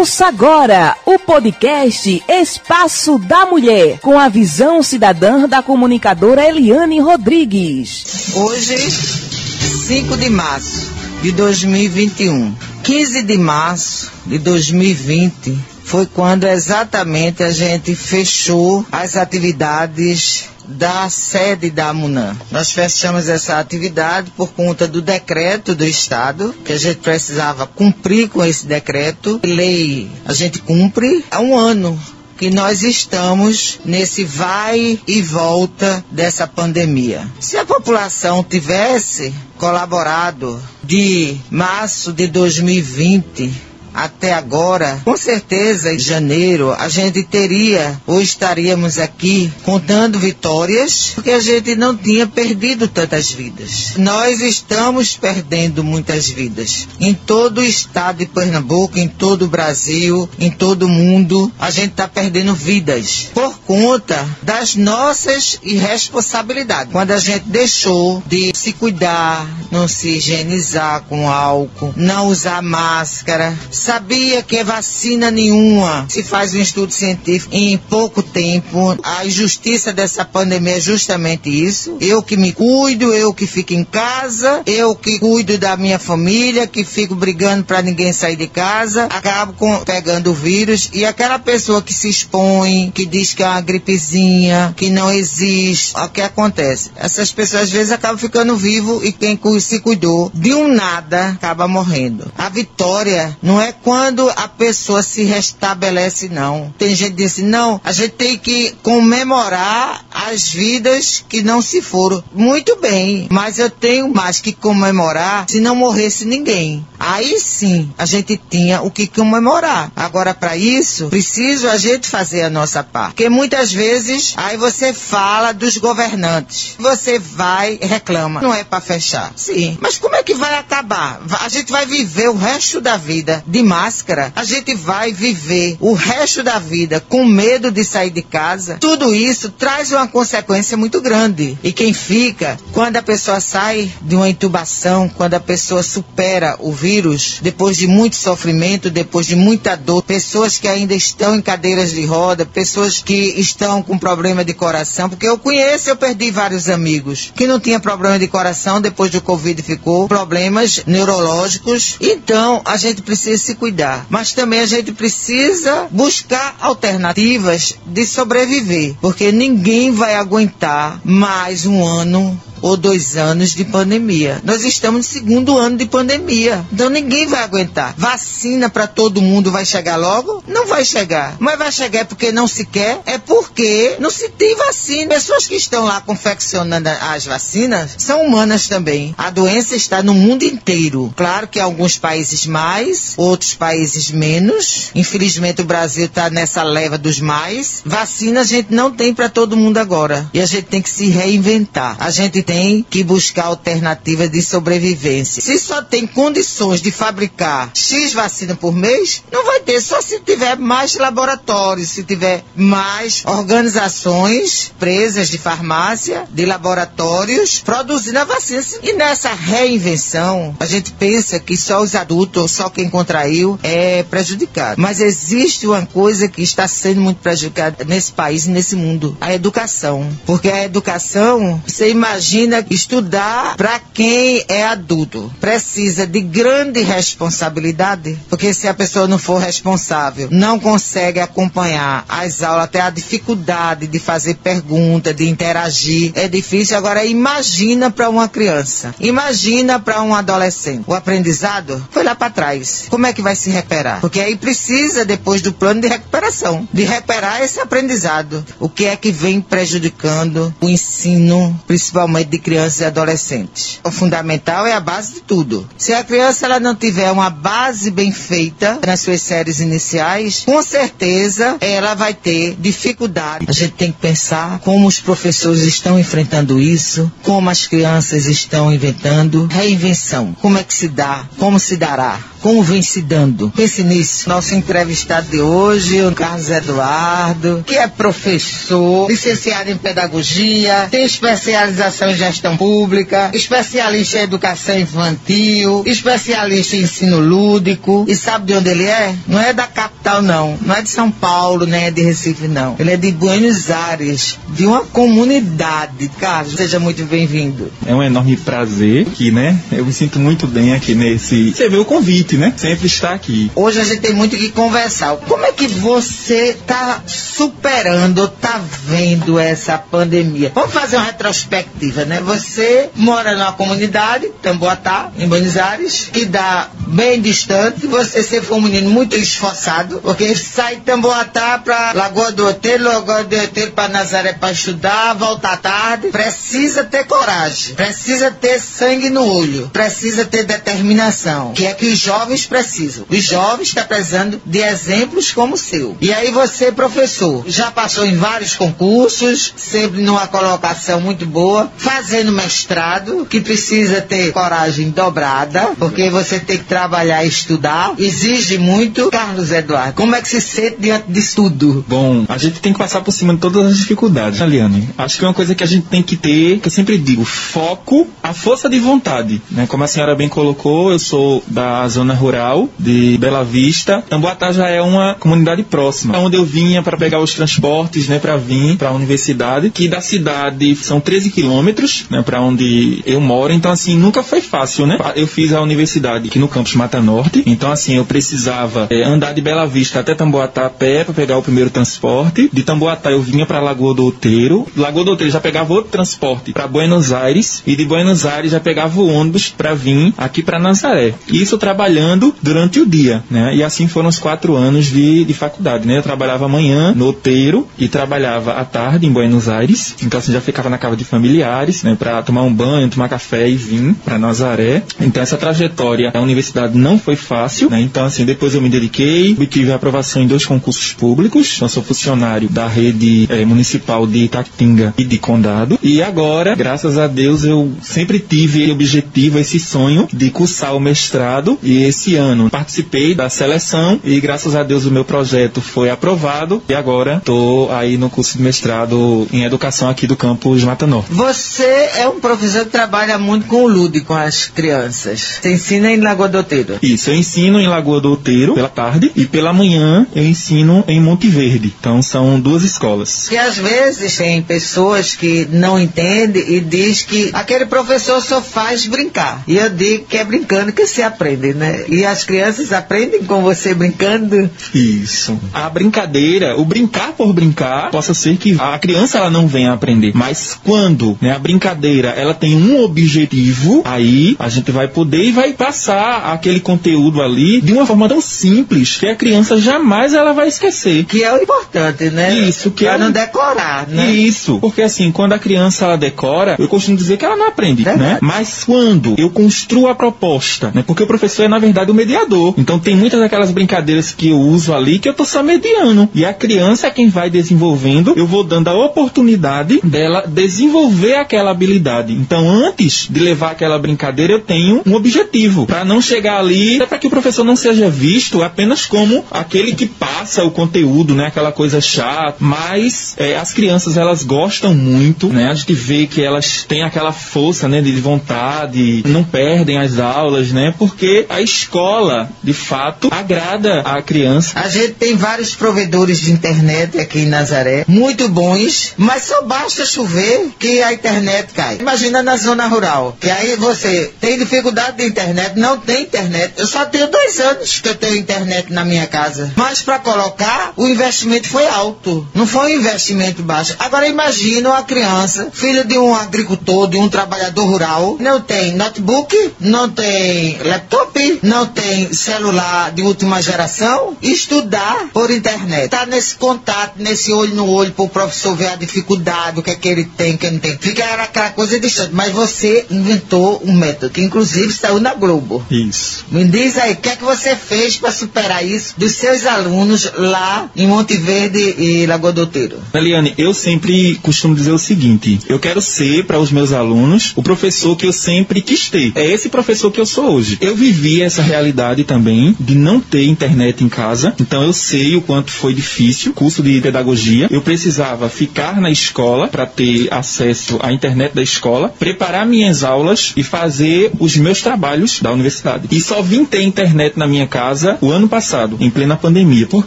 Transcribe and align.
Ouça 0.00 0.28
agora 0.28 0.96
o 1.04 1.18
podcast 1.18 2.24
Espaço 2.26 3.18
da 3.18 3.44
Mulher, 3.44 3.98
com 3.98 4.18
a 4.18 4.30
visão 4.30 4.82
cidadã 4.82 5.46
da 5.46 5.62
comunicadora 5.62 6.42
Eliane 6.42 6.98
Rodrigues. 7.00 8.32
Hoje, 8.34 8.78
5 8.78 10.16
de 10.16 10.30
março 10.30 10.90
de 11.20 11.32
2021, 11.32 12.54
15 12.82 13.22
de 13.22 13.36
março 13.36 14.10
de 14.24 14.38
2020, 14.38 15.58
foi 15.84 16.06
quando 16.06 16.44
exatamente 16.44 17.42
a 17.42 17.50
gente 17.50 17.94
fechou 17.94 18.86
as 18.90 19.18
atividades 19.18 20.48
da 20.70 21.08
sede 21.10 21.70
da 21.70 21.92
MUNAM. 21.92 22.36
Nós 22.50 22.70
fechamos 22.70 23.28
essa 23.28 23.58
atividade 23.58 24.30
por 24.36 24.52
conta 24.52 24.86
do 24.86 25.02
decreto 25.02 25.74
do 25.74 25.84
Estado, 25.84 26.54
que 26.64 26.72
a 26.72 26.78
gente 26.78 26.98
precisava 26.98 27.66
cumprir 27.66 28.28
com 28.28 28.44
esse 28.44 28.66
decreto. 28.66 29.40
Lei 29.44 30.08
a 30.24 30.32
gente 30.32 30.60
cumpre 30.60 31.24
há 31.30 31.40
um 31.40 31.56
ano 31.56 31.98
que 32.40 32.48
nós 32.48 32.82
estamos 32.82 33.80
nesse 33.84 34.24
vai 34.24 34.98
e 35.06 35.20
volta 35.20 36.02
dessa 36.10 36.46
pandemia. 36.46 37.28
Se 37.38 37.58
a 37.58 37.66
população 37.66 38.42
tivesse 38.42 39.34
colaborado 39.58 40.58
de 40.82 41.36
março 41.50 42.14
de 42.14 42.26
2020 42.28 43.69
até 43.94 44.32
agora, 44.32 45.00
com 45.04 45.16
certeza 45.16 45.92
em 45.92 45.98
janeiro 45.98 46.72
a 46.72 46.88
gente 46.88 47.22
teria 47.24 48.00
ou 48.06 48.20
estaríamos 48.20 48.98
aqui 48.98 49.52
contando 49.64 50.18
vitórias, 50.18 51.12
porque 51.14 51.30
a 51.30 51.40
gente 51.40 51.74
não 51.74 51.96
tinha 51.96 52.26
perdido 52.26 52.88
tantas 52.88 53.30
vidas. 53.30 53.94
Nós 53.96 54.40
estamos 54.40 55.16
perdendo 55.16 55.82
muitas 55.84 56.28
vidas. 56.28 56.88
Em 57.00 57.14
todo 57.14 57.58
o 57.58 57.64
estado 57.64 58.18
de 58.18 58.26
Pernambuco, 58.26 58.98
em 58.98 59.08
todo 59.08 59.44
o 59.44 59.48
Brasil, 59.48 60.28
em 60.38 60.50
todo 60.50 60.84
o 60.84 60.88
mundo, 60.88 61.50
a 61.58 61.70
gente 61.70 61.90
está 61.90 62.08
perdendo 62.08 62.54
vidas 62.54 63.28
por 63.32 63.58
conta 63.60 64.26
das 64.42 64.74
nossas 64.74 65.58
irresponsabilidades. 65.62 66.92
Quando 66.92 67.12
a 67.12 67.18
gente 67.18 67.44
deixou 67.46 68.22
de 68.26 68.52
se 68.54 68.72
cuidar, 68.72 69.46
não 69.70 69.86
se 69.88 70.10
higienizar 70.10 71.02
com 71.08 71.30
álcool, 71.30 71.92
não 71.96 72.28
usar 72.28 72.62
máscara, 72.62 73.56
sabia 73.80 74.42
que 74.42 74.62
vacina 74.62 75.30
nenhuma 75.30 76.04
se 76.08 76.22
faz 76.22 76.54
um 76.54 76.60
estudo 76.60 76.92
científico 76.92 77.54
em 77.54 77.78
pouco 77.78 78.22
tempo. 78.22 78.96
A 79.02 79.24
injustiça 79.24 79.92
dessa 79.92 80.24
pandemia 80.24 80.76
é 80.76 80.80
justamente 80.80 81.48
isso. 81.48 81.96
Eu 82.00 82.22
que 82.22 82.36
me 82.36 82.52
cuido, 82.52 83.14
eu 83.14 83.32
que 83.32 83.46
fico 83.46 83.72
em 83.72 83.82
casa, 83.82 84.62
eu 84.66 84.94
que 84.94 85.18
cuido 85.18 85.56
da 85.56 85.76
minha 85.76 85.98
família, 85.98 86.66
que 86.66 86.84
fico 86.84 87.14
brigando 87.14 87.64
para 87.64 87.80
ninguém 87.80 88.12
sair 88.12 88.36
de 88.36 88.46
casa, 88.46 89.06
acabo 89.06 89.54
com, 89.54 89.78
pegando 89.78 90.30
o 90.30 90.34
vírus 90.34 90.90
e 90.92 91.04
aquela 91.04 91.38
pessoa 91.38 91.80
que 91.80 91.94
se 91.94 92.08
expõe, 92.08 92.90
que 92.94 93.06
diz 93.06 93.32
que 93.32 93.42
é 93.42 93.46
uma 93.46 93.60
gripezinha, 93.60 94.74
que 94.76 94.90
não 94.90 95.10
existe, 95.10 95.96
o 95.96 96.08
que 96.08 96.20
acontece? 96.20 96.90
Essas 96.96 97.32
pessoas 97.32 97.62
às 97.62 97.70
vezes 97.70 97.92
acabam 97.92 98.18
ficando 98.18 98.56
vivo 98.56 99.00
e 99.02 99.10
quem 99.12 99.38
se 99.58 99.80
cuidou 99.80 100.30
de 100.34 100.52
um 100.52 100.68
nada 100.68 101.30
acaba 101.30 101.66
morrendo. 101.66 102.30
A 102.36 102.48
vitória 102.48 103.36
não 103.42 103.60
é 103.60 103.69
é 103.70 103.72
quando 103.72 104.28
a 104.30 104.48
pessoa 104.48 105.02
se 105.02 105.22
restabelece, 105.22 106.28
não. 106.28 106.74
Tem 106.76 106.94
gente 106.94 107.10
que 107.10 107.16
diz 107.22 107.32
assim, 107.32 107.44
não, 107.44 107.80
a 107.84 107.92
gente 107.92 108.12
tem 108.12 108.36
que 108.36 108.74
comemorar 108.82 110.04
as 110.10 110.50
vidas 110.50 111.24
que 111.28 111.42
não 111.42 111.62
se 111.62 111.80
foram. 111.80 112.22
Muito 112.34 112.76
bem, 112.76 113.28
mas 113.30 113.58
eu 113.58 113.70
tenho 113.70 114.12
mais 114.12 114.40
que 114.40 114.52
comemorar 114.52 115.46
se 115.48 115.60
não 115.60 115.74
morresse 115.74 116.24
ninguém. 116.24 116.84
Aí 116.98 117.40
sim 117.40 117.90
a 117.96 118.04
gente 118.04 118.38
tinha 118.50 118.82
o 118.82 118.90
que 118.90 119.06
comemorar. 119.06 119.90
Agora, 119.96 120.34
para 120.34 120.56
isso, 120.56 121.08
preciso 121.08 121.68
a 121.68 121.78
gente 121.78 122.06
fazer 122.06 122.42
a 122.42 122.50
nossa 122.50 122.82
parte. 122.82 123.14
Porque 123.14 123.28
muitas 123.28 123.72
vezes 123.72 124.34
aí 124.36 124.56
você 124.56 124.92
fala 124.92 125.52
dos 125.52 125.78
governantes. 125.78 126.74
Você 126.78 127.18
vai 127.18 127.78
e 127.80 127.86
reclama. 127.86 128.40
Não 128.42 128.52
é 128.52 128.64
para 128.64 128.80
fechar. 128.80 129.32
Sim. 129.36 129.78
Mas 129.80 129.96
como 129.96 130.16
é 130.16 130.22
que 130.22 130.34
vai 130.34 130.58
acabar? 130.58 131.20
A 131.40 131.48
gente 131.48 131.72
vai 131.72 131.86
viver 131.86 132.28
o 132.28 132.36
resto 132.36 132.80
da 132.80 132.96
vida 132.96 133.42
de 133.46 133.59
de 133.60 133.62
máscara, 133.62 134.32
a 134.34 134.42
gente 134.42 134.74
vai 134.74 135.12
viver 135.12 135.76
o 135.80 135.92
resto 135.92 136.42
da 136.42 136.58
vida 136.58 136.98
com 136.98 137.26
medo 137.26 137.70
de 137.70 137.84
sair 137.84 138.10
de 138.10 138.22
casa. 138.22 138.78
Tudo 138.80 139.14
isso 139.14 139.50
traz 139.50 139.92
uma 139.92 140.08
consequência 140.08 140.76
muito 140.76 141.00
grande. 141.00 141.58
E 141.62 141.72
quem 141.72 141.92
fica, 141.92 142.58
quando 142.72 142.96
a 142.96 143.02
pessoa 143.02 143.40
sai 143.40 143.90
de 144.00 144.16
uma 144.16 144.28
intubação, 144.28 145.08
quando 145.08 145.34
a 145.34 145.40
pessoa 145.40 145.82
supera 145.82 146.56
o 146.58 146.72
vírus, 146.72 147.38
depois 147.42 147.76
de 147.76 147.86
muito 147.86 148.16
sofrimento, 148.16 148.90
depois 148.90 149.26
de 149.26 149.36
muita 149.36 149.76
dor, 149.76 150.02
pessoas 150.02 150.58
que 150.58 150.66
ainda 150.66 150.94
estão 150.94 151.36
em 151.36 151.42
cadeiras 151.42 151.92
de 151.92 152.04
roda, 152.06 152.46
pessoas 152.46 153.02
que 153.02 153.34
estão 153.36 153.82
com 153.82 153.98
problema 153.98 154.44
de 154.44 154.54
coração, 154.54 155.08
porque 155.08 155.28
eu 155.28 155.38
conheço, 155.38 155.90
eu 155.90 155.96
perdi 155.96 156.30
vários 156.30 156.68
amigos 156.68 157.32
que 157.34 157.46
não 157.46 157.60
tinha 157.60 157.78
problema 157.78 158.18
de 158.18 158.26
coração, 158.26 158.80
depois 158.80 159.10
do 159.10 159.20
Covid 159.20 159.62
ficou 159.62 160.08
problemas 160.08 160.82
neurológicos. 160.86 161.96
Então, 162.00 162.62
a 162.64 162.76
gente 162.76 163.02
precisa 163.02 163.42
se 163.42 163.49
cuidar. 163.54 164.06
Mas 164.08 164.32
também 164.32 164.60
a 164.60 164.66
gente 164.66 164.92
precisa 164.92 165.88
buscar 165.90 166.56
alternativas 166.60 167.76
de 167.86 168.04
sobreviver, 168.06 168.94
porque 169.00 169.32
ninguém 169.32 169.90
vai 169.92 170.14
aguentar 170.14 171.00
mais 171.04 171.66
um 171.66 171.84
ano 171.84 172.40
ou 172.62 172.76
dois 172.76 173.16
anos 173.16 173.54
de 173.54 173.64
pandemia. 173.64 174.40
Nós 174.44 174.64
estamos 174.64 175.06
no 175.06 175.12
segundo 175.12 175.58
ano 175.58 175.76
de 175.76 175.86
pandemia. 175.86 176.64
Então 176.72 176.88
ninguém 176.88 177.26
vai 177.26 177.42
aguentar. 177.42 177.94
Vacina 177.96 178.68
para 178.68 178.86
todo 178.86 179.22
mundo 179.22 179.50
vai 179.50 179.64
chegar 179.64 179.96
logo? 179.96 180.42
Não 180.46 180.66
vai 180.66 180.84
chegar. 180.84 181.36
Mas 181.38 181.58
vai 181.58 181.72
chegar 181.72 182.04
porque 182.04 182.32
não 182.32 182.46
se 182.46 182.64
quer? 182.64 183.00
É 183.06 183.18
porque 183.18 183.96
não 183.98 184.10
se 184.10 184.28
tem 184.28 184.56
vacina. 184.56 185.14
Pessoas 185.14 185.46
que 185.46 185.54
estão 185.54 185.84
lá 185.84 186.00
confeccionando 186.00 186.88
as 186.88 187.26
vacinas 187.26 187.94
são 187.98 188.22
humanas 188.22 188.68
também. 188.68 189.14
A 189.16 189.30
doença 189.30 189.76
está 189.76 190.02
no 190.02 190.14
mundo 190.14 190.42
inteiro. 190.42 191.12
Claro 191.16 191.48
que 191.48 191.60
alguns 191.60 191.98
países 191.98 192.46
mais, 192.46 193.14
outros 193.16 193.54
países 193.54 194.10
menos. 194.10 194.90
Infelizmente 194.94 195.62
o 195.62 195.64
Brasil 195.64 196.06
está 196.06 196.30
nessa 196.30 196.62
leva 196.62 196.96
dos 196.96 197.20
mais. 197.20 197.82
Vacina 197.84 198.40
a 198.40 198.44
gente 198.44 198.72
não 198.72 198.90
tem 198.90 199.14
para 199.14 199.28
todo 199.28 199.56
mundo 199.56 199.78
agora. 199.78 200.28
E 200.32 200.40
a 200.40 200.46
gente 200.46 200.66
tem 200.66 200.82
que 200.82 200.90
se 200.90 201.08
reinventar. 201.08 201.96
A 201.98 202.10
gente 202.10 202.42
tem 202.50 202.84
que 202.90 203.04
buscar 203.04 203.44
alternativas 203.44 204.28
de 204.28 204.42
sobrevivência. 204.42 205.40
Se 205.40 205.56
só 205.56 205.82
tem 205.82 206.04
condições 206.04 206.82
de 206.82 206.90
fabricar 206.90 207.70
X 207.72 208.12
vacina 208.12 208.56
por 208.56 208.74
mês, 208.74 209.22
não 209.30 209.46
vai 209.46 209.60
ter, 209.60 209.80
só 209.80 210.02
se 210.02 210.18
tiver 210.18 210.58
mais 210.58 210.96
laboratórios, 210.96 211.90
se 211.90 212.02
tiver 212.02 212.42
mais 212.56 213.22
organizações, 213.24 214.72
empresas 214.74 215.28
de 215.28 215.38
farmácia, 215.38 216.24
de 216.28 216.44
laboratórios, 216.44 217.60
produzindo 217.60 218.18
a 218.18 218.24
vacina. 218.24 218.64
E 218.82 218.94
nessa 218.94 219.32
reinvenção, 219.32 220.56
a 220.58 220.66
gente 220.66 220.90
pensa 220.94 221.38
que 221.38 221.56
só 221.56 221.80
os 221.80 221.94
adultos, 221.94 222.42
ou 222.42 222.48
só 222.48 222.68
quem 222.68 222.90
contraiu, 222.90 223.60
é 223.62 224.02
prejudicado. 224.02 224.80
Mas 224.80 225.00
existe 225.00 225.68
uma 225.68 225.86
coisa 225.86 226.26
que 226.26 226.42
está 226.42 226.66
sendo 226.66 227.00
muito 227.00 227.18
prejudicada 227.18 227.84
nesse 227.84 228.10
país 228.10 228.46
e 228.46 228.50
nesse 228.50 228.74
mundo: 228.74 229.16
a 229.20 229.32
educação. 229.32 230.10
Porque 230.26 230.50
a 230.50 230.64
educação, 230.64 231.62
você 231.64 231.90
imagina 231.90 232.39
estudar 232.70 233.56
para 233.56 233.78
quem 233.92 234.44
é 234.48 234.64
adulto. 234.64 235.32
Precisa 235.40 236.06
de 236.06 236.20
grande 236.20 236.80
responsabilidade, 236.82 238.18
porque 238.28 238.54
se 238.54 238.68
a 238.68 238.74
pessoa 238.74 239.06
não 239.06 239.18
for 239.18 239.40
responsável, 239.40 240.28
não 240.30 240.58
consegue 240.58 241.20
acompanhar 241.20 242.04
as 242.08 242.42
aulas, 242.42 242.64
até 242.64 242.80
a 242.80 242.90
dificuldade 242.90 243.86
de 243.86 243.98
fazer 243.98 244.34
pergunta, 244.34 245.12
de 245.12 245.28
interagir, 245.28 246.12
é 246.14 246.28
difícil. 246.28 246.76
Agora 246.76 247.04
imagina 247.04 247.90
para 247.90 248.08
uma 248.08 248.28
criança, 248.28 248.94
imagina 249.00 249.78
para 249.78 250.02
um 250.02 250.14
adolescente. 250.14 250.84
O 250.86 250.94
aprendizado 250.94 251.86
foi 251.90 252.04
lá 252.04 252.14
para 252.14 252.30
trás. 252.30 252.86
Como 252.88 253.06
é 253.06 253.12
que 253.12 253.22
vai 253.22 253.34
se 253.34 253.50
recuperar? 253.50 254.00
Porque 254.00 254.20
aí 254.20 254.36
precisa 254.36 255.04
depois 255.04 255.42
do 255.42 255.52
plano 255.52 255.80
de 255.80 255.88
recuperação, 255.88 256.68
de 256.72 256.84
recuperar 256.84 257.42
esse 257.42 257.60
aprendizado. 257.60 258.44
O 258.58 258.68
que 258.68 258.84
é 258.84 258.96
que 258.96 259.10
vem 259.10 259.40
prejudicando 259.40 260.54
o 260.60 260.68
ensino, 260.68 261.58
principalmente 261.66 262.29
de 262.30 262.38
crianças 262.38 262.80
e 262.80 262.84
adolescentes. 262.84 263.80
O 263.84 263.90
fundamental 263.90 264.66
é 264.66 264.72
a 264.72 264.80
base 264.80 265.14
de 265.14 265.20
tudo. 265.20 265.68
Se 265.76 265.92
a 265.92 266.04
criança 266.04 266.46
ela 266.46 266.60
não 266.60 266.74
tiver 266.74 267.10
uma 267.10 267.28
base 267.28 267.90
bem 267.90 268.12
feita 268.12 268.78
nas 268.86 269.00
suas 269.00 269.20
séries 269.20 269.60
iniciais, 269.60 270.42
com 270.44 270.62
certeza 270.62 271.56
ela 271.60 271.94
vai 271.94 272.14
ter 272.14 272.56
dificuldade. 272.58 273.46
A 273.48 273.52
gente 273.52 273.72
tem 273.72 273.92
que 273.92 273.98
pensar 273.98 274.60
como 274.60 274.86
os 274.86 275.00
professores 275.00 275.62
estão 275.62 275.98
enfrentando 275.98 276.60
isso, 276.60 277.10
como 277.22 277.50
as 277.50 277.66
crianças 277.66 278.26
estão 278.26 278.72
inventando 278.72 279.46
reinvenção. 279.46 280.34
Como 280.40 280.58
é 280.58 280.62
que 280.62 280.74
se 280.74 280.88
dá? 280.88 281.24
Como 281.38 281.58
se 281.58 281.76
dará? 281.76 282.18
Como 282.40 282.62
vem 282.62 282.82
se 282.82 283.02
dando? 283.02 283.50
Pense 283.50 283.82
nisso. 283.82 284.28
Nosso 284.28 284.54
entrevistado 284.54 285.28
de 285.28 285.40
hoje, 285.40 286.02
o 286.02 286.12
Carlos 286.12 286.50
Eduardo, 286.50 287.64
que 287.66 287.76
é 287.76 287.86
professor, 287.86 289.10
licenciado 289.10 289.70
em 289.70 289.76
pedagogia, 289.76 290.88
tem 290.90 291.04
especialização 291.04 292.10
em 292.10 292.16
gestão 292.16 292.56
pública, 292.56 293.30
especialista 293.32 294.18
em 294.18 294.22
educação 294.22 294.78
infantil, 294.78 295.82
especialista 295.86 296.76
em 296.76 296.82
ensino 296.82 297.18
lúdico. 297.18 298.04
E 298.08 298.16
sabe 298.16 298.46
de 298.46 298.54
onde 298.54 298.70
ele 298.70 298.84
é? 298.84 299.14
Não 299.26 299.40
é 299.40 299.52
da 299.52 299.66
capital, 299.66 300.22
não. 300.22 300.58
Não 300.60 300.74
é 300.74 300.82
de 300.82 300.90
São 300.90 301.10
Paulo, 301.10 301.66
nem 301.66 301.84
é 301.84 301.90
de 301.90 302.02
Recife, 302.02 302.48
não. 302.48 302.76
Ele 302.78 302.92
é 302.92 302.96
de 302.96 303.12
Buenos 303.12 303.70
Aires, 303.70 304.38
de 304.48 304.66
uma 304.66 304.84
comunidade. 304.84 306.08
Carlos, 306.18 306.54
seja 306.54 306.78
muito 306.78 307.04
bem-vindo. 307.04 307.70
É 307.86 307.94
um 307.94 308.02
enorme 308.02 308.36
prazer 308.36 309.06
aqui, 309.06 309.30
né? 309.30 309.58
Eu 309.72 309.84
me 309.84 309.92
sinto 309.92 310.18
muito 310.18 310.46
bem 310.46 310.74
aqui 310.74 310.94
nesse. 310.94 311.50
Você 311.50 311.68
vê 311.68 311.76
o 311.76 311.84
convite, 311.84 312.29
né? 312.36 312.52
Sempre 312.56 312.86
está 312.86 313.12
aqui. 313.12 313.50
Hoje 313.54 313.80
a 313.80 313.84
gente 313.84 314.00
tem 314.00 314.12
muito 314.12 314.36
que 314.36 314.50
conversar. 314.50 315.16
Como 315.16 315.44
é 315.44 315.52
que 315.52 315.66
você 315.66 316.50
está 316.50 317.02
superando, 317.06 318.24
está 318.24 318.60
vendo 318.84 319.38
essa 319.38 319.78
pandemia? 319.78 320.52
Vamos 320.54 320.72
fazer 320.72 320.96
uma 320.96 321.06
retrospectiva, 321.06 322.04
né? 322.04 322.20
Você 322.20 322.90
mora 322.94 323.36
numa 323.36 323.52
comunidade, 323.52 324.28
Tamboatá, 324.42 325.10
em 325.18 325.28
Buenos 325.28 325.56
Aires, 325.56 326.08
que 326.12 326.24
dá 326.24 326.68
bem 326.90 327.20
distante. 327.20 327.86
Você 327.86 328.22
sempre 328.22 328.46
foi 328.46 328.58
um 328.58 328.62
menino 328.62 328.90
muito 328.90 329.16
esforçado, 329.16 330.00
porque 330.00 330.34
sai 330.34 330.76
de 330.76 330.82
Tamboatá 330.82 331.58
para 331.58 331.92
Lagoa 331.92 332.32
do 332.32 332.46
Hotel, 332.46 332.82
Lagoa 332.82 333.24
do 333.24 333.36
Hotel 333.36 333.70
para 333.72 333.88
Nazaré 333.88 334.32
para 334.32 334.52
estudar, 334.52 335.14
voltar 335.14 335.56
tarde. 335.58 336.08
Precisa 336.08 336.84
ter 336.84 337.04
coragem, 337.04 337.74
precisa 337.74 338.30
ter 338.30 338.60
sangue 338.60 339.10
no 339.10 339.24
olho, 339.24 339.68
precisa 339.72 340.24
ter 340.24 340.44
determinação, 340.44 341.52
que 341.52 341.66
é 341.66 341.74
que 341.74 341.86
os 341.86 341.98
jovens 341.98 342.46
precisam. 342.46 343.04
Os 343.08 343.24
jovens 343.24 343.68
estão 343.68 343.84
precisando 343.84 344.40
de 344.44 344.58
exemplos 344.58 345.32
como 345.32 345.54
o 345.54 345.58
seu. 345.58 345.96
E 346.00 346.12
aí 346.12 346.30
você, 346.30 346.72
professor, 346.72 347.44
já 347.46 347.70
passou 347.70 348.04
em 348.04 348.16
vários 348.16 348.54
concursos, 348.54 349.52
sempre 349.56 350.02
numa 350.02 350.26
colocação 350.26 351.00
muito 351.00 351.26
boa, 351.26 351.70
fazendo 351.76 352.32
mestrado, 352.32 353.26
que 353.26 353.40
precisa 353.40 354.00
ter 354.00 354.32
coragem 354.32 354.90
dobrada, 354.90 355.70
porque 355.78 356.10
você 356.10 356.40
tem 356.40 356.58
que 356.58 356.64
trabalhar 356.80 357.22
e 357.24 357.28
estudar, 357.28 357.94
exige 357.98 358.56
muito. 358.56 359.10
Carlos 359.10 359.52
Eduardo, 359.52 359.92
como 359.94 360.14
é 360.14 360.22
que 360.22 360.28
se 360.28 360.40
sente 360.40 360.76
diante 360.80 361.12
disso 361.12 361.34
tudo? 361.34 361.84
Bom, 361.86 362.24
a 362.26 362.38
gente 362.38 362.60
tem 362.60 362.72
que 362.72 362.78
passar 362.78 363.02
por 363.02 363.12
cima 363.12 363.34
de 363.34 363.40
todas 363.40 363.66
as 363.66 363.76
dificuldades, 363.76 364.40
Aliane. 364.40 364.88
Acho 364.96 365.18
que 365.18 365.24
é 365.24 365.28
uma 365.28 365.34
coisa 365.34 365.54
que 365.54 365.62
a 365.62 365.66
gente 365.66 365.86
tem 365.86 366.02
que 366.02 366.16
ter, 366.16 366.58
que 366.58 366.68
eu 366.68 366.72
sempre 366.72 366.96
digo, 366.96 367.24
foco, 367.24 368.06
a 368.22 368.32
força 368.32 368.68
de 368.68 368.78
vontade. 368.78 369.42
Né? 369.50 369.66
Como 369.66 369.84
a 369.84 369.86
senhora 369.86 370.14
bem 370.14 370.28
colocou, 370.28 370.90
eu 370.90 370.98
sou 370.98 371.44
da 371.46 371.86
zona 371.88 372.14
rural 372.14 372.68
de 372.78 373.18
Bela 373.18 373.44
Vista. 373.44 374.02
Tamboatá 374.08 374.50
já 374.50 374.68
é 374.68 374.80
uma 374.80 375.14
comunidade 375.14 375.62
próxima, 375.62 376.16
onde 376.18 376.36
eu 376.36 376.44
vinha 376.46 376.82
para 376.82 376.96
pegar 376.96 377.20
os 377.20 377.34
transportes, 377.34 378.08
né, 378.08 378.18
para 378.18 378.38
vir 378.38 378.76
para 378.76 378.88
a 378.88 378.92
universidade, 378.92 379.68
que 379.70 379.86
da 379.86 380.00
cidade 380.00 380.74
são 380.76 380.98
13 380.98 381.30
quilômetros, 381.30 382.06
né, 382.08 382.22
para 382.22 382.40
onde 382.40 383.02
eu 383.04 383.20
moro. 383.20 383.52
Então 383.52 383.70
assim, 383.70 383.98
nunca 383.98 384.22
foi 384.22 384.40
fácil, 384.40 384.86
né? 384.86 384.96
Eu 385.14 385.26
fiz 385.26 385.52
a 385.52 385.60
universidade 385.60 386.28
aqui 386.28 386.38
no 386.38 386.48
campus 386.48 386.69
Mata 386.76 387.00
Norte. 387.00 387.42
Então 387.46 387.70
assim, 387.70 387.96
eu 387.96 388.04
precisava 388.04 388.86
é, 388.90 389.04
andar 389.04 389.32
de 389.32 389.40
Bela 389.40 389.66
Vista 389.66 390.00
até 390.00 390.14
Tamboatá 390.14 390.66
a 390.66 390.70
pé 390.70 391.04
para 391.04 391.14
pegar 391.14 391.38
o 391.38 391.42
primeiro 391.42 391.70
transporte. 391.70 392.48
De 392.52 392.62
Tamboatá 392.62 393.10
eu 393.10 393.22
vinha 393.22 393.46
para 393.46 393.60
Lagoa 393.60 393.94
do 393.94 394.04
Outeiro. 394.04 394.66
Lagoa 394.76 395.04
do 395.04 395.10
Outeiro 395.12 395.32
já 395.32 395.40
pegava 395.40 395.72
outro 395.72 395.90
transporte 395.90 396.52
para 396.52 396.66
Buenos 396.66 397.12
Aires 397.12 397.62
e 397.66 397.76
de 397.76 397.84
Buenos 397.84 398.26
Aires 398.26 398.52
já 398.52 398.60
pegava 398.60 399.00
o 399.00 399.08
ônibus 399.08 399.48
para 399.48 399.74
vir 399.74 400.12
aqui 400.16 400.42
para 400.42 400.58
Nazaré. 400.58 401.14
Isso 401.28 401.58
trabalhando 401.58 402.34
durante 402.42 402.80
o 402.80 402.86
dia, 402.86 403.22
né? 403.30 403.54
E 403.54 403.62
assim 403.62 403.88
foram 403.88 404.08
os 404.08 404.18
quatro 404.18 404.54
anos 404.54 404.86
de, 404.86 405.24
de 405.24 405.34
faculdade, 405.34 405.86
né? 405.86 405.98
Eu 405.98 406.02
trabalhava 406.02 406.44
amanhã 406.44 406.92
no 406.94 407.06
Outeiro 407.06 407.66
e 407.78 407.88
trabalhava 407.88 408.52
à 408.52 408.64
tarde 408.64 409.06
em 409.06 409.12
Buenos 409.12 409.48
Aires. 409.48 409.96
Então 410.02 410.18
assim 410.18 410.32
já 410.32 410.40
ficava 410.40 410.68
na 410.68 410.78
casa 410.78 410.96
de 410.96 411.04
familiares, 411.04 411.82
né? 411.82 411.96
Para 411.98 412.22
tomar 412.22 412.42
um 412.42 412.52
banho, 412.52 412.88
tomar 412.88 413.08
café 413.08 413.48
e 413.48 413.56
vir 413.56 413.94
para 414.04 414.18
Nazaré. 414.18 414.82
Então 415.00 415.22
essa 415.22 415.36
trajetória 415.36 416.10
a 416.14 416.20
universidade 416.20 416.59
não 416.68 416.98
foi 416.98 417.16
fácil, 417.16 417.70
né? 417.70 417.80
Então 417.80 418.04
assim 418.04 418.24
depois 418.24 418.54
eu 418.54 418.60
me 418.60 418.68
dediquei, 418.68 419.32
obtive 419.32 419.72
a 419.72 419.76
aprovação 419.76 420.22
em 420.22 420.26
dois 420.26 420.44
concursos 420.44 420.92
públicos. 420.92 421.54
Então 421.56 421.68
sou 421.68 421.82
funcionário 421.82 422.48
da 422.48 422.66
rede 422.66 423.26
eh, 423.30 423.44
municipal 423.44 424.06
de 424.06 424.24
Itatinga 424.24 424.94
e 424.96 425.04
de 425.04 425.18
Condado. 425.18 425.78
E 425.82 426.02
agora, 426.02 426.54
graças 426.54 426.98
a 426.98 427.06
Deus, 427.06 427.44
eu 427.44 427.72
sempre 427.82 428.18
tive 428.18 428.62
esse 428.62 428.72
objetivo, 428.72 429.38
esse 429.38 429.58
sonho 429.58 430.08
de 430.12 430.30
cursar 430.30 430.76
o 430.76 430.80
mestrado. 430.80 431.58
E 431.62 431.82
esse 431.82 432.14
ano 432.16 432.50
participei 432.50 433.14
da 433.14 433.28
seleção 433.28 434.00
e 434.04 434.20
graças 434.20 434.54
a 434.54 434.62
Deus 434.62 434.84
o 434.84 434.90
meu 434.90 435.04
projeto 435.04 435.60
foi 435.60 435.90
aprovado. 435.90 436.62
E 436.68 436.74
agora 436.74 437.16
estou 437.16 437.70
aí 437.72 437.96
no 437.96 438.10
curso 438.10 438.36
de 438.36 438.42
mestrado 438.42 439.26
em 439.32 439.44
educação 439.44 439.88
aqui 439.88 440.06
do 440.06 440.16
campus 440.16 440.64
Mata 440.64 440.86
Norte. 440.86 441.12
Você 441.12 441.90
é 441.96 442.08
um 442.08 442.20
professor 442.20 442.64
que 442.64 442.70
trabalha 442.70 443.18
muito 443.18 443.46
com 443.46 443.64
o 443.64 443.68
lúdico, 443.68 444.08
com 444.08 444.14
as 444.14 444.46
crianças. 444.46 445.38
Você 445.40 445.52
ensina 445.52 445.90
em 445.90 446.00
Lagoa 446.00 446.28
do 446.28 446.38
Outeiro? 446.50 446.78
Isso, 446.82 447.10
eu 447.10 447.14
ensino 447.14 447.60
em 447.60 447.68
Lagoa 447.68 448.00
do 448.00 448.10
Outeiro 448.10 448.54
pela 448.54 448.68
tarde 448.68 449.12
e 449.14 449.24
pela 449.24 449.52
manhã 449.52 450.06
eu 450.14 450.24
ensino 450.24 450.84
em 450.88 451.00
Monte 451.00 451.28
Verde. 451.28 451.72
Então 451.78 452.02
são 452.02 452.40
duas 452.40 452.64
escolas. 452.64 453.30
E 453.30 453.38
às 453.38 453.56
vezes 453.56 454.16
tem 454.16 454.42
pessoas 454.42 455.14
que 455.14 455.46
não 455.50 455.78
entendem 455.78 456.42
e 456.54 456.60
diz 456.60 457.02
que 457.02 457.30
aquele 457.32 457.66
professor 457.66 458.20
só 458.20 458.42
faz 458.42 458.86
brincar. 458.86 459.44
E 459.46 459.56
eu 459.56 459.70
digo 459.70 460.06
que 460.06 460.16
é 460.16 460.24
brincando 460.24 460.72
que 460.72 460.86
se 460.86 461.02
aprende, 461.02 461.54
né? 461.54 461.84
E 461.88 462.04
as 462.04 462.24
crianças 462.24 462.72
aprendem 462.72 463.24
com 463.24 463.42
você 463.42 463.72
brincando. 463.72 464.50
Isso. 464.74 465.38
A 465.54 465.70
brincadeira, 465.70 466.58
o 466.58 466.64
brincar 466.64 467.12
por 467.12 467.32
brincar, 467.32 467.90
possa 467.90 468.14
ser 468.14 468.36
que 468.36 468.56
a 468.58 468.78
criança 468.78 469.18
ela 469.18 469.30
não 469.30 469.46
venha 469.46 469.72
aprender, 469.72 470.12
mas 470.14 470.58
quando 470.64 471.16
né, 471.20 471.32
a 471.32 471.38
brincadeira 471.38 472.08
ela 472.08 472.34
tem 472.34 472.56
um 472.56 472.82
objetivo, 472.82 473.82
aí 473.84 474.34
a 474.38 474.48
gente 474.48 474.70
vai 474.72 474.88
poder 474.88 475.22
e 475.22 475.32
vai 475.32 475.52
passar 475.52 476.39
aquele 476.40 476.60
conteúdo 476.60 477.22
ali 477.22 477.60
de 477.60 477.72
uma 477.72 477.86
forma 477.86 478.08
tão 478.08 478.20
simples 478.20 478.96
que 478.96 479.06
a 479.06 479.14
criança 479.14 479.58
jamais 479.58 480.14
ela 480.14 480.32
vai 480.32 480.48
esquecer. 480.48 481.04
Que 481.04 481.22
é 481.22 481.32
o 481.32 481.42
importante, 481.42 482.10
né? 482.10 482.34
Isso, 482.34 482.70
que 482.70 482.84
pra 482.84 482.94
é 482.94 482.98
não 482.98 483.12
decorar, 483.12 483.86
né? 483.86 484.10
Isso, 484.10 484.58
porque 484.58 484.82
assim, 484.82 485.12
quando 485.12 485.34
a 485.34 485.38
criança 485.38 485.84
ela 485.84 485.96
decora, 485.96 486.56
eu 486.58 486.66
costumo 486.66 486.96
dizer 486.96 487.18
que 487.18 487.24
ela 487.24 487.36
não 487.36 487.48
aprende, 487.48 487.82
Verdade. 487.82 488.14
né? 488.14 488.18
Mas 488.22 488.64
quando 488.64 489.14
eu 489.18 489.30
construo 489.30 489.88
a 489.88 489.94
proposta, 489.94 490.72
né? 490.74 490.82
Porque 490.86 491.02
o 491.02 491.06
professor 491.06 491.44
é 491.44 491.48
na 491.48 491.58
verdade 491.58 491.90
o 491.90 491.94
mediador. 491.94 492.54
Então 492.56 492.78
tem 492.78 492.96
muitas 492.96 493.20
daquelas 493.20 493.50
brincadeiras 493.50 494.12
que 494.12 494.30
eu 494.30 494.38
uso 494.38 494.72
ali 494.72 494.98
que 494.98 495.08
eu 495.08 495.14
tô 495.14 495.24
só 495.24 495.42
mediando. 495.42 496.08
E 496.14 496.24
a 496.24 496.32
criança 496.32 496.86
é 496.86 496.90
quem 496.90 497.08
vai 497.08 497.28
desenvolvendo, 497.28 498.14
eu 498.16 498.26
vou 498.26 498.42
dando 498.42 498.68
a 498.68 498.74
oportunidade 498.86 499.80
dela 499.84 500.24
desenvolver 500.26 501.16
aquela 501.16 501.50
habilidade. 501.50 502.12
Então 502.12 502.48
antes 502.48 503.06
de 503.10 503.20
levar 503.20 503.52
aquela 503.52 503.78
brincadeira, 503.78 504.32
eu 504.32 504.40
tenho 504.40 504.82
um 504.86 504.94
objetivo 504.94 505.66
para 505.66 505.84
não 505.84 506.00
chegar 506.00 506.19
ali, 506.28 506.76
até 506.76 506.86
para 506.86 506.98
que 506.98 507.06
o 507.06 507.10
professor 507.10 507.44
não 507.44 507.56
seja 507.56 507.88
visto 507.88 508.42
apenas 508.42 508.86
como 508.86 509.24
aquele 509.30 509.74
que 509.74 509.86
passa 509.86 510.44
o 510.44 510.50
conteúdo, 510.50 511.14
né? 511.14 511.26
Aquela 511.26 511.52
coisa 511.52 511.80
chata. 511.80 512.36
Mas 512.38 513.14
é, 513.16 513.36
as 513.36 513.52
crianças 513.52 513.96
elas 513.96 514.22
gostam 514.22 514.74
muito, 514.74 515.28
né? 515.28 515.50
A 515.50 515.54
gente 515.54 515.72
vê 515.72 516.06
que 516.06 516.22
elas 516.22 516.64
têm 516.64 516.82
aquela 516.82 517.12
força, 517.12 517.68
né? 517.68 517.80
De 517.80 517.92
vontade, 517.92 519.02
não 519.06 519.24
perdem 519.24 519.78
as 519.78 519.98
aulas, 519.98 520.52
né? 520.52 520.74
Porque 520.78 521.26
a 521.28 521.40
escola, 521.40 522.28
de 522.42 522.52
fato, 522.52 523.08
agrada 523.10 523.80
a 523.80 524.00
criança. 524.02 524.58
A 524.58 524.68
gente 524.68 524.94
tem 524.94 525.16
vários 525.16 525.54
provedores 525.54 526.20
de 526.20 526.32
internet 526.32 526.98
aqui 526.98 527.20
em 527.20 527.26
Nazaré, 527.26 527.84
muito 527.86 528.28
bons, 528.28 528.94
mas 528.96 529.24
só 529.24 529.42
basta 529.42 529.84
chover 529.84 530.50
que 530.58 530.82
a 530.82 530.92
internet 530.92 531.52
cai. 531.54 531.78
Imagina 531.78 532.22
na 532.22 532.36
zona 532.36 532.66
rural, 532.66 533.16
que 533.20 533.30
aí 533.30 533.56
você 533.56 534.12
tem 534.20 534.38
dificuldade 534.38 534.98
de 534.98 535.04
internet, 535.04 535.58
não 535.58 535.78
tem 535.78 536.06
internet. 536.10 536.54
Eu 536.56 536.66
só 536.66 536.84
tenho 536.84 537.08
dois 537.08 537.38
anos 537.40 537.80
que 537.80 537.88
eu 537.88 537.94
tenho 537.94 538.16
internet 538.16 538.72
na 538.72 538.84
minha 538.84 539.06
casa. 539.06 539.52
Mas 539.56 539.80
para 539.82 539.98
colocar, 539.98 540.72
o 540.76 540.86
investimento 540.86 541.48
foi 541.48 541.66
alto. 541.68 542.26
Não 542.34 542.46
foi 542.46 542.74
um 542.74 542.80
investimento 542.80 543.42
baixo. 543.42 543.76
Agora 543.78 544.06
imagina 544.08 544.70
uma 544.70 544.82
criança, 544.82 545.50
filho 545.52 545.84
de 545.86 545.96
um 545.96 546.14
agricultor, 546.14 546.88
de 546.88 546.96
um 546.96 547.08
trabalhador 547.08 547.64
rural, 547.64 548.16
não 548.18 548.40
tem 548.40 548.74
notebook, 548.74 549.52
não 549.60 549.88
tem 549.88 550.58
laptop, 550.64 551.40
não 551.42 551.66
tem 551.66 552.12
celular 552.12 552.90
de 552.90 553.02
última 553.02 553.40
geração, 553.40 554.16
estudar 554.20 555.08
por 555.12 555.30
internet. 555.30 555.90
Tá 555.90 556.04
nesse 556.06 556.34
contato, 556.34 556.94
nesse 556.96 557.32
olho 557.32 557.54
no 557.54 557.68
olho, 557.68 557.92
pro 557.92 558.08
professor 558.08 558.56
ver 558.56 558.68
a 558.68 558.76
dificuldade, 558.76 559.60
o 559.60 559.62
que 559.62 559.70
é 559.70 559.74
que 559.74 559.88
ele 559.88 560.04
tem, 560.04 560.34
o 560.34 560.38
que 560.38 560.50
não 560.50 560.58
tem. 560.58 560.76
Fica 560.78 561.04
aquela 561.04 561.50
coisa 561.50 561.78
distante. 561.78 562.12
Mas 562.12 562.32
você 562.32 562.86
inventou 562.90 563.62
um 563.64 563.72
método 563.72 564.10
que 564.12 564.22
inclusive 564.22 564.72
saiu 564.72 565.00
na 565.00 565.14
Globo. 565.14 565.64
Isso. 565.70 565.99
Me 566.30 566.44
diz 566.44 566.78
aí, 566.78 566.92
o 566.92 566.96
que 566.96 567.08
é 567.08 567.16
que 567.16 567.24
você 567.24 567.56
fez 567.56 567.96
para 567.96 568.12
superar 568.12 568.64
isso 568.64 568.94
dos 568.96 569.12
seus 569.12 569.46
alunos 569.46 570.10
lá 570.16 570.70
em 570.76 570.86
Monte 570.86 571.16
Verde 571.16 571.74
e 571.78 572.06
Lagoa 572.06 572.32
do? 572.32 572.50
Eliane, 572.92 573.34
eu 573.38 573.54
sempre 573.54 574.16
costumo 574.22 574.54
dizer 574.54 574.72
o 574.72 574.78
seguinte: 574.78 575.40
eu 575.48 575.58
quero 575.58 575.80
ser 575.80 576.24
para 576.24 576.38
os 576.38 576.50
meus 576.50 576.72
alunos 576.72 577.32
o 577.36 577.42
professor 577.42 577.96
que 577.96 578.06
eu 578.06 578.12
sempre 578.12 578.60
quis 578.60 578.88
ter. 578.88 579.12
É 579.14 579.24
esse 579.24 579.48
professor 579.48 579.90
que 579.90 580.00
eu 580.00 580.06
sou 580.06 580.32
hoje. 580.34 580.58
Eu 580.60 580.74
vivi 580.74 581.22
essa 581.22 581.42
realidade 581.42 582.04
também 582.04 582.54
de 582.58 582.74
não 582.74 583.00
ter 583.00 583.24
internet 583.26 583.84
em 583.84 583.88
casa, 583.88 584.34
então 584.40 584.62
eu 584.62 584.72
sei 584.72 585.16
o 585.16 585.22
quanto 585.22 585.50
foi 585.50 585.74
difícil. 585.74 586.32
Curso 586.32 586.62
de 586.62 586.80
pedagogia, 586.80 587.48
eu 587.50 587.62
precisava 587.62 588.28
ficar 588.28 588.80
na 588.80 588.90
escola 588.90 589.48
para 589.48 589.66
ter 589.66 590.12
acesso 590.12 590.78
à 590.82 590.92
internet 590.92 591.34
da 591.34 591.42
escola, 591.42 591.88
preparar 591.88 592.46
minhas 592.46 592.82
aulas 592.82 593.32
e 593.36 593.42
fazer 593.42 594.10
os 594.18 594.36
meus 594.36 594.60
trabalhos 594.60 595.20
da 595.20 595.32
universidade. 595.32 595.88
E 595.90 596.00
só 596.00 596.22
vim 596.22 596.44
ter 596.44 596.62
internet 596.62 597.18
na 597.18 597.26
minha 597.26 597.46
casa 597.46 597.98
o 598.00 598.10
ano 598.10 598.28
passado, 598.28 598.76
em 598.80 598.90
plena 598.90 599.16
pandemia. 599.16 599.66
Por 599.66 599.86